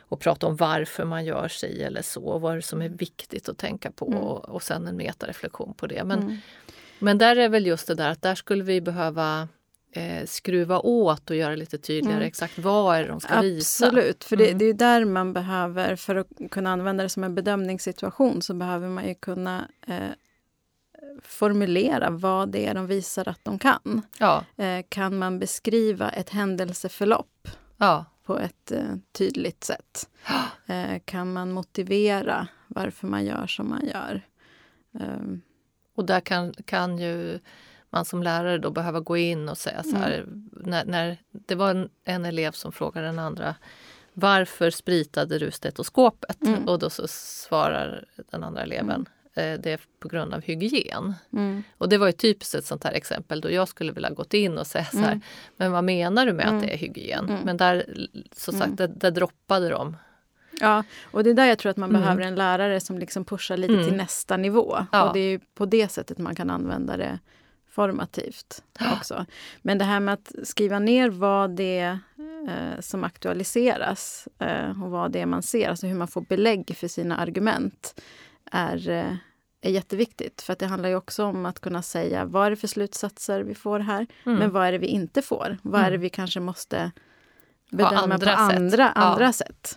och 0.07 0.19
prata 0.19 0.47
om 0.47 0.55
varför 0.55 1.05
man 1.05 1.25
gör 1.25 1.47
sig 1.47 1.83
eller 1.83 2.01
så, 2.01 2.39
vad 2.39 2.63
som 2.63 2.81
är 2.81 2.89
viktigt 2.89 3.49
att 3.49 3.57
tänka 3.57 3.91
på 3.91 4.07
mm. 4.07 4.19
och, 4.19 4.49
och 4.49 4.63
sen 4.63 4.87
en 4.87 4.97
metareflektion 4.97 5.73
på 5.73 5.87
det. 5.87 6.03
Men, 6.03 6.19
mm. 6.19 6.37
men 6.99 7.17
där 7.17 7.35
är 7.35 7.49
väl 7.49 7.65
just 7.65 7.87
det 7.87 7.95
där 7.95 8.09
att 8.09 8.21
där 8.21 8.35
skulle 8.35 8.63
vi 8.63 8.81
behöva 8.81 9.47
eh, 9.97 10.25
skruva 10.25 10.79
åt 10.79 11.29
och 11.29 11.35
göra 11.35 11.55
lite 11.55 11.77
tydligare 11.77 12.15
mm. 12.15 12.27
exakt 12.27 12.57
vad 12.57 12.97
är 12.97 13.01
det 13.01 13.07
de 13.07 13.19
ska 13.19 13.33
Absolut, 13.33 13.57
visa. 13.57 13.85
Absolut, 13.85 14.23
för 14.23 14.35
det, 14.35 14.45
mm. 14.45 14.57
det, 14.57 14.65
är 14.65 14.73
där 14.73 15.05
man 15.05 15.33
behöver, 15.33 15.95
för 15.95 16.15
att 16.15 16.27
kunna 16.51 16.71
använda 16.71 17.03
det 17.03 17.09
som 17.09 17.23
en 17.23 17.35
bedömningssituation, 17.35 18.41
så 18.41 18.53
behöver 18.53 18.89
man 18.89 19.07
ju 19.07 19.15
kunna 19.15 19.67
eh, 19.87 20.09
formulera 21.21 22.09
vad 22.09 22.49
det 22.49 22.65
är 22.65 22.73
de 22.73 22.87
visar 22.87 23.27
att 23.27 23.45
de 23.45 23.59
kan. 23.59 24.01
Ja. 24.19 24.43
Eh, 24.57 24.85
kan 24.89 25.17
man 25.17 25.39
beskriva 25.39 26.09
ett 26.09 26.29
händelseförlopp 26.29 27.47
ja. 27.77 28.05
på 28.23 28.39
ett 28.39 28.71
eh, 28.71 28.95
tydligt 29.11 29.63
sätt? 29.63 30.09
Eh, 30.67 30.99
kan 31.05 31.33
man 31.33 31.51
motivera 31.51 32.47
varför 32.67 33.07
man 33.07 33.25
gör 33.25 33.47
som 33.47 33.69
man 33.69 33.85
gör? 33.85 34.21
Ehm. 34.99 35.41
Och 35.95 36.05
där 36.05 36.19
kan, 36.19 36.53
kan 36.53 36.97
ju 36.97 37.39
man 37.95 38.05
som 38.05 38.23
lärare 38.23 38.57
då 38.57 38.71
behöva 38.71 38.99
gå 38.99 39.17
in 39.17 39.49
och 39.49 39.57
säga 39.57 39.83
så 39.83 39.95
här, 39.97 40.11
mm. 40.11 40.49
när, 40.51 40.85
när, 40.85 41.17
det 41.31 41.55
var 41.55 41.71
en, 41.71 41.89
en, 42.03 42.25
elev 42.25 42.51
som 42.51 42.71
frågade 42.71 43.07
den 43.07 43.19
andra 43.19 43.55
varför 44.13 44.69
spritade 44.69 45.39
du 45.39 45.51
stetoskopet? 45.51 46.41
Mm. 46.41 46.67
Och 46.67 46.79
då 46.79 46.89
så 46.89 47.07
svarar 47.07 48.05
den 48.31 48.43
andra 48.43 48.63
eleven 48.63 49.05
mm. 49.35 49.53
eh, 49.53 49.61
det 49.61 49.71
är 49.71 49.79
på 49.99 50.07
grund 50.07 50.33
av 50.33 50.41
hygien. 50.41 51.13
Mm. 51.33 51.63
Och 51.77 51.89
det 51.89 51.97
var 51.97 52.07
ju 52.07 52.13
typiskt 52.13 52.55
ett 52.55 52.65
sånt 52.65 52.83
här 52.83 52.93
exempel 52.93 53.41
då 53.41 53.51
jag 53.51 53.67
skulle 53.67 53.91
vilja 53.91 54.09
gått 54.09 54.33
in 54.33 54.57
och 54.57 54.67
säga 54.67 54.85
så 54.85 54.97
här, 54.97 55.11
mm. 55.11 55.21
men 55.57 55.71
vad 55.71 55.83
menar 55.83 56.25
du 56.25 56.33
med 56.33 56.45
att 56.45 56.51
mm. 56.51 56.61
det 56.61 56.73
är 56.73 56.77
hygien? 56.77 57.37
Men 57.43 57.57
där, 57.57 57.85
så 58.31 58.51
sagt, 58.51 58.77
där, 58.77 58.87
där 58.87 59.11
droppade 59.11 59.69
de 59.69 59.97
Ja, 60.59 60.83
och 61.11 61.23
det 61.23 61.29
är 61.29 61.33
där 61.33 61.45
jag 61.45 61.59
tror 61.59 61.69
att 61.69 61.77
man 61.77 61.89
mm. 61.89 62.01
behöver 62.01 62.21
en 62.21 62.35
lärare 62.35 62.79
som 62.79 62.99
liksom 62.99 63.25
pushar 63.25 63.57
lite 63.57 63.73
mm. 63.73 63.85
till 63.85 63.95
nästa 63.95 64.37
nivå. 64.37 64.85
Ja. 64.91 65.07
Och 65.07 65.13
det 65.13 65.19
är 65.19 65.39
på 65.55 65.65
det 65.65 65.91
sättet 65.91 66.17
man 66.17 66.35
kan 66.35 66.49
använda 66.49 66.97
det 66.97 67.19
formativt 67.75 68.63
också. 68.97 69.25
Men 69.61 69.77
det 69.77 69.85
här 69.85 69.99
med 69.99 70.13
att 70.13 70.31
skriva 70.43 70.79
ner 70.79 71.09
vad 71.09 71.55
det 71.55 71.79
är 71.79 71.99
eh, 72.47 72.79
som 72.79 73.03
aktualiseras 73.03 74.27
eh, 74.39 74.83
och 74.83 74.91
vad 74.91 75.11
det 75.11 75.21
är 75.21 75.25
man 75.25 75.43
ser, 75.43 75.69
alltså 75.69 75.87
hur 75.87 75.95
man 75.95 76.07
får 76.07 76.21
belägg 76.21 76.75
för 76.77 76.87
sina 76.87 77.17
argument, 77.17 78.01
är, 78.51 78.89
eh, 78.89 79.15
är 79.61 79.71
jätteviktigt. 79.71 80.41
För 80.41 80.55
det 80.59 80.65
handlar 80.65 80.89
ju 80.89 80.95
också 80.95 81.23
om 81.23 81.45
att 81.45 81.59
kunna 81.59 81.81
säga 81.81 82.25
vad 82.25 82.45
är 82.45 82.49
det 82.49 82.55
för 82.55 82.67
slutsatser 82.67 83.41
vi 83.41 83.55
får 83.55 83.79
här, 83.79 84.07
mm. 84.25 84.39
men 84.39 84.51
vad 84.51 84.67
är 84.67 84.71
det 84.71 84.77
vi 84.77 84.87
inte 84.87 85.21
får? 85.21 85.57
Vad 85.61 85.81
är 85.81 85.85
det 85.85 85.95
mm. 85.95 86.01
vi 86.01 86.09
kanske 86.09 86.39
måste 86.39 86.91
bedöma 87.71 88.13
andra 88.13 88.35
på 88.35 88.41
andra, 88.41 88.87
sätt. 88.87 88.97
andra 88.97 89.25
ja, 89.25 89.31
sätt? 89.31 89.75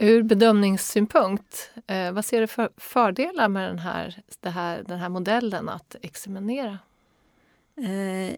Ur 0.00 0.22
bedömningssynpunkt, 0.22 1.70
eh, 1.86 2.12
vad 2.12 2.24
ser 2.24 2.40
du 2.40 2.46
för 2.46 2.68
fördelar 2.76 3.48
med 3.48 3.70
den 3.70 3.78
här, 3.78 4.22
här, 4.42 4.82
den 4.86 4.98
här 4.98 5.08
modellen 5.08 5.68
att 5.68 5.96
examinera? 6.02 6.78
Eh, 7.76 8.36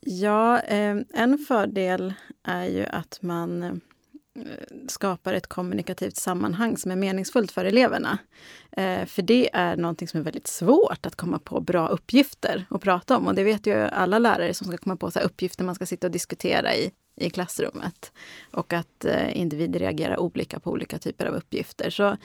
ja, 0.00 0.60
eh, 0.60 0.96
en 1.14 1.38
fördel 1.48 2.14
är 2.42 2.64
ju 2.64 2.86
att 2.86 3.18
man 3.22 3.62
eh, 3.62 3.70
skapar 4.88 5.34
ett 5.34 5.46
kommunikativt 5.46 6.16
sammanhang 6.16 6.76
som 6.76 6.90
är 6.90 6.96
meningsfullt 6.96 7.52
för 7.52 7.64
eleverna. 7.64 8.18
Eh, 8.72 9.06
för 9.06 9.22
det 9.22 9.50
är 9.52 9.76
någonting 9.76 10.08
som 10.08 10.20
är 10.20 10.24
väldigt 10.24 10.46
svårt 10.46 11.06
att 11.06 11.16
komma 11.16 11.38
på 11.38 11.60
bra 11.60 11.88
uppgifter 11.88 12.66
att 12.70 12.82
prata 12.82 13.16
om. 13.16 13.26
Och 13.26 13.34
det 13.34 13.44
vet 13.44 13.66
ju 13.66 13.74
alla 13.74 14.18
lärare 14.18 14.54
som 14.54 14.66
ska 14.66 14.76
komma 14.76 14.96
på 14.96 15.10
så 15.10 15.20
uppgifter 15.20 15.64
man 15.64 15.74
ska 15.74 15.86
sitta 15.86 16.06
och 16.06 16.12
diskutera 16.12 16.74
i 16.74 16.90
i 17.20 17.30
klassrummet. 17.30 18.12
Och 18.50 18.72
att 18.72 19.04
eh, 19.04 19.38
individer 19.38 19.80
reagerar 19.80 20.20
olika 20.20 20.60
på 20.60 20.70
olika 20.70 20.98
typer 20.98 21.26
av 21.26 21.34
uppgifter. 21.34 21.90
Så, 21.90 22.16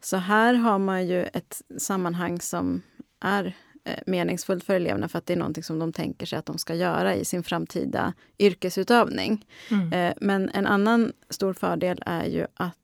så 0.00 0.16
här 0.16 0.54
har 0.54 0.78
man 0.78 1.06
ju 1.06 1.22
ett 1.22 1.62
sammanhang 1.78 2.40
som 2.40 2.82
är 3.20 3.56
eh, 3.84 3.98
meningsfullt 4.06 4.64
för 4.64 4.74
eleverna 4.74 5.08
för 5.08 5.18
att 5.18 5.26
det 5.26 5.32
är 5.32 5.38
någonting 5.38 5.62
som 5.62 5.78
de 5.78 5.92
tänker 5.92 6.26
sig 6.26 6.38
att 6.38 6.46
de 6.46 6.58
ska 6.58 6.74
göra 6.74 7.14
i 7.14 7.24
sin 7.24 7.42
framtida 7.42 8.14
yrkesutövning. 8.38 9.46
Mm. 9.70 9.92
Eh, 9.92 10.14
men 10.20 10.48
en 10.48 10.66
annan 10.66 11.12
stor 11.30 11.52
fördel 11.52 12.02
är 12.06 12.24
ju 12.24 12.46
att 12.54 12.76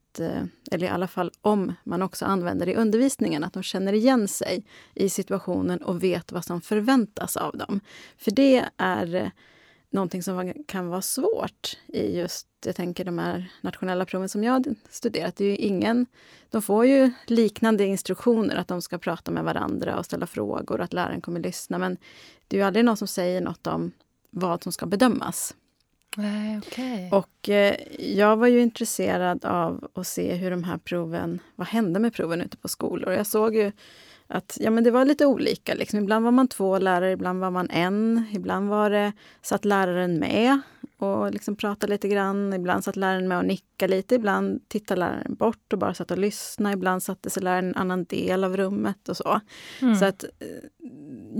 eller 0.70 0.86
i 0.86 0.88
alla 0.88 1.08
fall 1.08 1.30
om 1.40 1.74
man 1.84 2.02
också 2.02 2.24
använder 2.24 2.66
det 2.66 2.72
i 2.72 2.76
undervisningen, 2.76 3.44
att 3.44 3.52
de 3.52 3.62
känner 3.62 3.92
igen 3.92 4.28
sig 4.28 4.64
i 4.94 5.08
situationen 5.08 5.82
och 5.82 6.02
vet 6.02 6.32
vad 6.32 6.44
som 6.44 6.60
förväntas 6.60 7.36
av 7.36 7.56
dem. 7.56 7.80
För 8.18 8.30
det 8.30 8.64
är 8.76 9.30
någonting 9.90 10.22
som 10.22 10.52
kan 10.66 10.88
vara 10.88 11.02
svårt 11.02 11.78
i 11.86 12.18
just, 12.18 12.48
jag 12.64 12.76
tänker 12.76 13.04
de 13.04 13.18
här 13.18 13.52
nationella 13.60 14.04
proven 14.04 14.28
som 14.28 14.44
jag 14.44 14.74
studerat. 14.90 15.36
Det 15.36 15.44
är 15.44 15.48
ju 15.48 15.56
ingen, 15.56 16.06
de 16.50 16.62
får 16.62 16.86
ju 16.86 17.10
liknande 17.26 17.84
instruktioner 17.84 18.56
att 18.56 18.68
de 18.68 18.82
ska 18.82 18.98
prata 18.98 19.30
med 19.30 19.44
varandra 19.44 19.98
och 19.98 20.04
ställa 20.04 20.26
frågor 20.26 20.78
och 20.78 20.84
att 20.84 20.92
läraren 20.92 21.20
kommer 21.20 21.40
lyssna. 21.40 21.78
Men 21.78 21.96
det 22.48 22.56
är 22.56 22.60
ju 22.60 22.66
aldrig 22.66 22.84
någon 22.84 22.96
som 22.96 23.08
säger 23.08 23.40
något 23.40 23.66
om 23.66 23.92
vad 24.30 24.62
som 24.62 24.72
ska 24.72 24.86
bedömas. 24.86 25.54
Nej, 26.16 26.58
okay. 26.58 27.10
Och 27.10 27.48
eh, 27.48 27.74
jag 27.98 28.36
var 28.36 28.46
ju 28.46 28.60
intresserad 28.60 29.44
av 29.44 29.88
att 29.94 30.06
se 30.06 30.34
hur 30.34 30.50
de 30.50 30.64
här 30.64 30.78
proven, 30.78 31.40
vad 31.54 31.66
hände 31.66 32.00
med 32.00 32.14
proven 32.14 32.40
ute 32.40 32.56
på 32.56 32.68
skolor? 32.68 33.12
Jag 33.12 33.26
såg 33.26 33.56
ju 33.56 33.72
att 34.28 34.58
ja, 34.60 34.70
men 34.70 34.84
det 34.84 34.90
var 34.90 35.04
lite 35.04 35.26
olika. 35.26 35.74
Liksom. 35.74 35.98
Ibland 35.98 36.24
var 36.24 36.32
man 36.32 36.48
två 36.48 36.78
lärare, 36.78 37.12
ibland 37.12 37.40
var 37.40 37.50
man 37.50 37.70
en. 37.70 38.26
Ibland 38.32 38.68
var 38.68 38.90
det, 38.90 39.12
satt 39.42 39.64
läraren 39.64 40.18
med 40.18 40.60
och 40.98 41.32
liksom 41.32 41.56
pratade 41.56 41.92
lite 41.92 42.08
grann. 42.08 42.52
Ibland 42.52 42.84
satt 42.84 42.96
läraren 42.96 43.28
med 43.28 43.38
och 43.38 43.44
nickade 43.44 43.96
lite. 43.96 44.14
Ibland 44.14 44.68
tittade 44.68 44.98
läraren 44.98 45.34
bort 45.34 45.72
och 45.72 45.78
bara 45.78 45.94
satt 45.94 46.10
och 46.10 46.18
lyssnade. 46.18 46.74
Ibland 46.74 47.02
satte 47.02 47.30
sig 47.30 47.42
läraren 47.42 47.64
i 47.64 47.68
en 47.68 47.76
annan 47.76 48.04
del 48.04 48.44
av 48.44 48.56
rummet 48.56 49.08
och 49.08 49.16
så. 49.16 49.40
Mm. 49.82 49.96
Så 49.96 50.04
att 50.04 50.24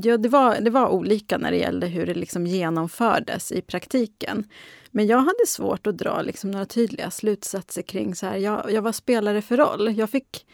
ja, 0.02 0.16
det, 0.16 0.28
var, 0.28 0.60
det 0.60 0.70
var 0.70 0.88
olika 0.88 1.38
när 1.38 1.50
det 1.50 1.56
gällde 1.56 1.86
hur 1.86 2.06
det 2.06 2.14
liksom 2.14 2.46
genomfördes 2.46 3.52
i 3.52 3.60
praktiken. 3.60 4.44
Men 4.90 5.06
jag 5.06 5.18
hade 5.18 5.46
svårt 5.46 5.86
att 5.86 5.98
dra 5.98 6.22
liksom 6.22 6.50
några 6.50 6.66
tydliga 6.66 7.10
slutsatser 7.10 7.82
kring 7.82 8.14
så 8.14 8.26
här, 8.26 8.36
jag, 8.36 8.72
jag 8.72 8.82
vad 8.82 8.94
spelar 8.94 9.34
det 9.34 9.42
för 9.42 9.56
roll? 9.56 9.98
Jag 9.98 10.10
fick 10.10 10.46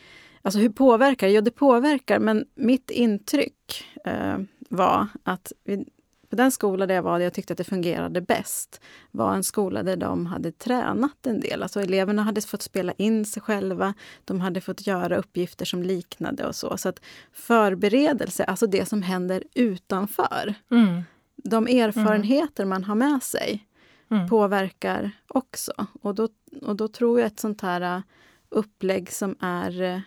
Alltså 0.42 0.58
hur 0.60 0.68
påverkar 0.68 1.26
det? 1.26 1.32
Ja, 1.32 1.40
det 1.40 1.50
påverkar, 1.50 2.18
men 2.18 2.44
mitt 2.54 2.90
intryck 2.90 3.84
eh, 4.04 4.38
var 4.68 5.06
att 5.24 5.52
vi, 5.64 5.84
på 6.30 6.36
den 6.36 6.50
skola 6.50 6.86
där 6.86 6.94
jag 6.94 7.02
var, 7.02 7.18
där 7.18 7.26
jag 7.26 7.34
tyckte 7.34 7.52
att 7.52 7.58
det 7.58 7.64
fungerade 7.64 8.20
bäst, 8.20 8.80
var 9.10 9.34
en 9.34 9.44
skola 9.44 9.82
där 9.82 9.96
de 9.96 10.26
hade 10.26 10.52
tränat 10.52 11.26
en 11.26 11.40
del. 11.40 11.62
Alltså 11.62 11.80
eleverna 11.80 12.22
hade 12.22 12.40
fått 12.40 12.62
spela 12.62 12.92
in 12.92 13.24
sig 13.24 13.42
själva, 13.42 13.94
de 14.24 14.40
hade 14.40 14.60
fått 14.60 14.86
göra 14.86 15.16
uppgifter 15.16 15.64
som 15.64 15.82
liknade 15.82 16.46
och 16.46 16.56
så. 16.56 16.76
Så 16.76 16.88
att 16.88 17.00
förberedelse, 17.32 18.44
alltså 18.44 18.66
det 18.66 18.88
som 18.88 19.02
händer 19.02 19.44
utanför, 19.54 20.54
mm. 20.70 21.02
de 21.36 21.66
erfarenheter 21.66 22.62
mm. 22.62 22.68
man 22.68 22.84
har 22.84 22.94
med 22.94 23.22
sig 23.22 23.66
mm. 24.10 24.28
påverkar 24.28 25.10
också. 25.28 25.72
Och 26.02 26.14
då, 26.14 26.28
och 26.62 26.76
då 26.76 26.88
tror 26.88 27.20
jag 27.20 27.26
ett 27.26 27.40
sånt 27.40 27.60
här 27.60 27.96
äh, 27.96 28.02
upplägg 28.48 29.12
som 29.12 29.36
är 29.40 29.82
äh, 29.82 30.00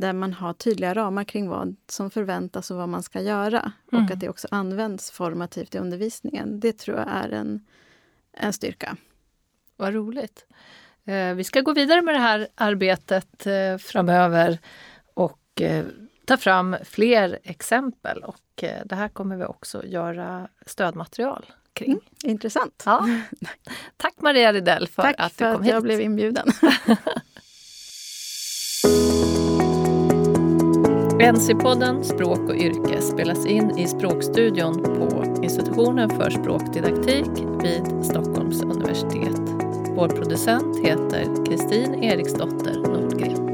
där 0.00 0.12
man 0.12 0.32
har 0.32 0.52
tydliga 0.52 0.94
ramar 0.94 1.24
kring 1.24 1.48
vad 1.48 1.76
som 1.88 2.10
förväntas 2.10 2.70
och 2.70 2.76
vad 2.76 2.88
man 2.88 3.02
ska 3.02 3.20
göra. 3.20 3.72
Mm. 3.92 4.04
Och 4.04 4.10
att 4.10 4.20
det 4.20 4.28
också 4.28 4.48
används 4.50 5.10
formativt 5.10 5.74
i 5.74 5.78
undervisningen. 5.78 6.60
Det 6.60 6.72
tror 6.72 6.96
jag 6.96 7.08
är 7.08 7.28
en, 7.28 7.66
en 8.32 8.52
styrka. 8.52 8.96
Vad 9.76 9.94
roligt. 9.94 10.46
Eh, 11.04 11.34
vi 11.34 11.44
ska 11.44 11.60
gå 11.60 11.72
vidare 11.72 12.02
med 12.02 12.14
det 12.14 12.18
här 12.18 12.48
arbetet 12.54 13.46
eh, 13.46 13.76
framöver 13.78 14.58
och 15.14 15.60
eh, 15.60 15.84
ta 16.24 16.36
fram 16.36 16.76
fler 16.84 17.38
exempel. 17.42 18.22
Och 18.22 18.64
det 18.84 18.94
här 18.94 19.08
kommer 19.08 19.36
vi 19.36 19.44
också 19.44 19.86
göra 19.86 20.48
stödmaterial 20.66 21.46
kring. 21.72 21.90
Mm, 21.90 22.02
intressant. 22.24 22.82
Ja. 22.86 23.08
Tack 23.96 24.14
Maria 24.16 24.52
Ridell 24.52 24.88
för 24.88 25.02
Tack 25.02 25.14
att 25.18 25.38
du 25.38 25.44
kom 25.44 25.50
hit. 25.50 25.56
Tack 25.56 25.58
för 25.58 25.60
att 25.60 25.74
jag 25.74 25.82
blev 25.82 26.00
inbjuden. 26.00 26.46
NC-podden 31.20 32.04
Språk 32.04 32.48
och 32.48 32.56
yrke 32.56 33.00
spelas 33.00 33.46
in 33.46 33.78
i 33.78 33.86
Språkstudion 33.86 34.82
på 34.82 35.24
Institutionen 35.42 36.10
för 36.10 36.30
språkdidaktik 36.30 37.30
vid 37.62 38.04
Stockholms 38.04 38.62
universitet. 38.62 39.40
Vår 39.96 40.08
producent 40.08 40.86
heter 40.86 41.46
Kristin 41.46 41.94
Eriksdotter 41.94 42.74
Nordgren. 42.74 43.49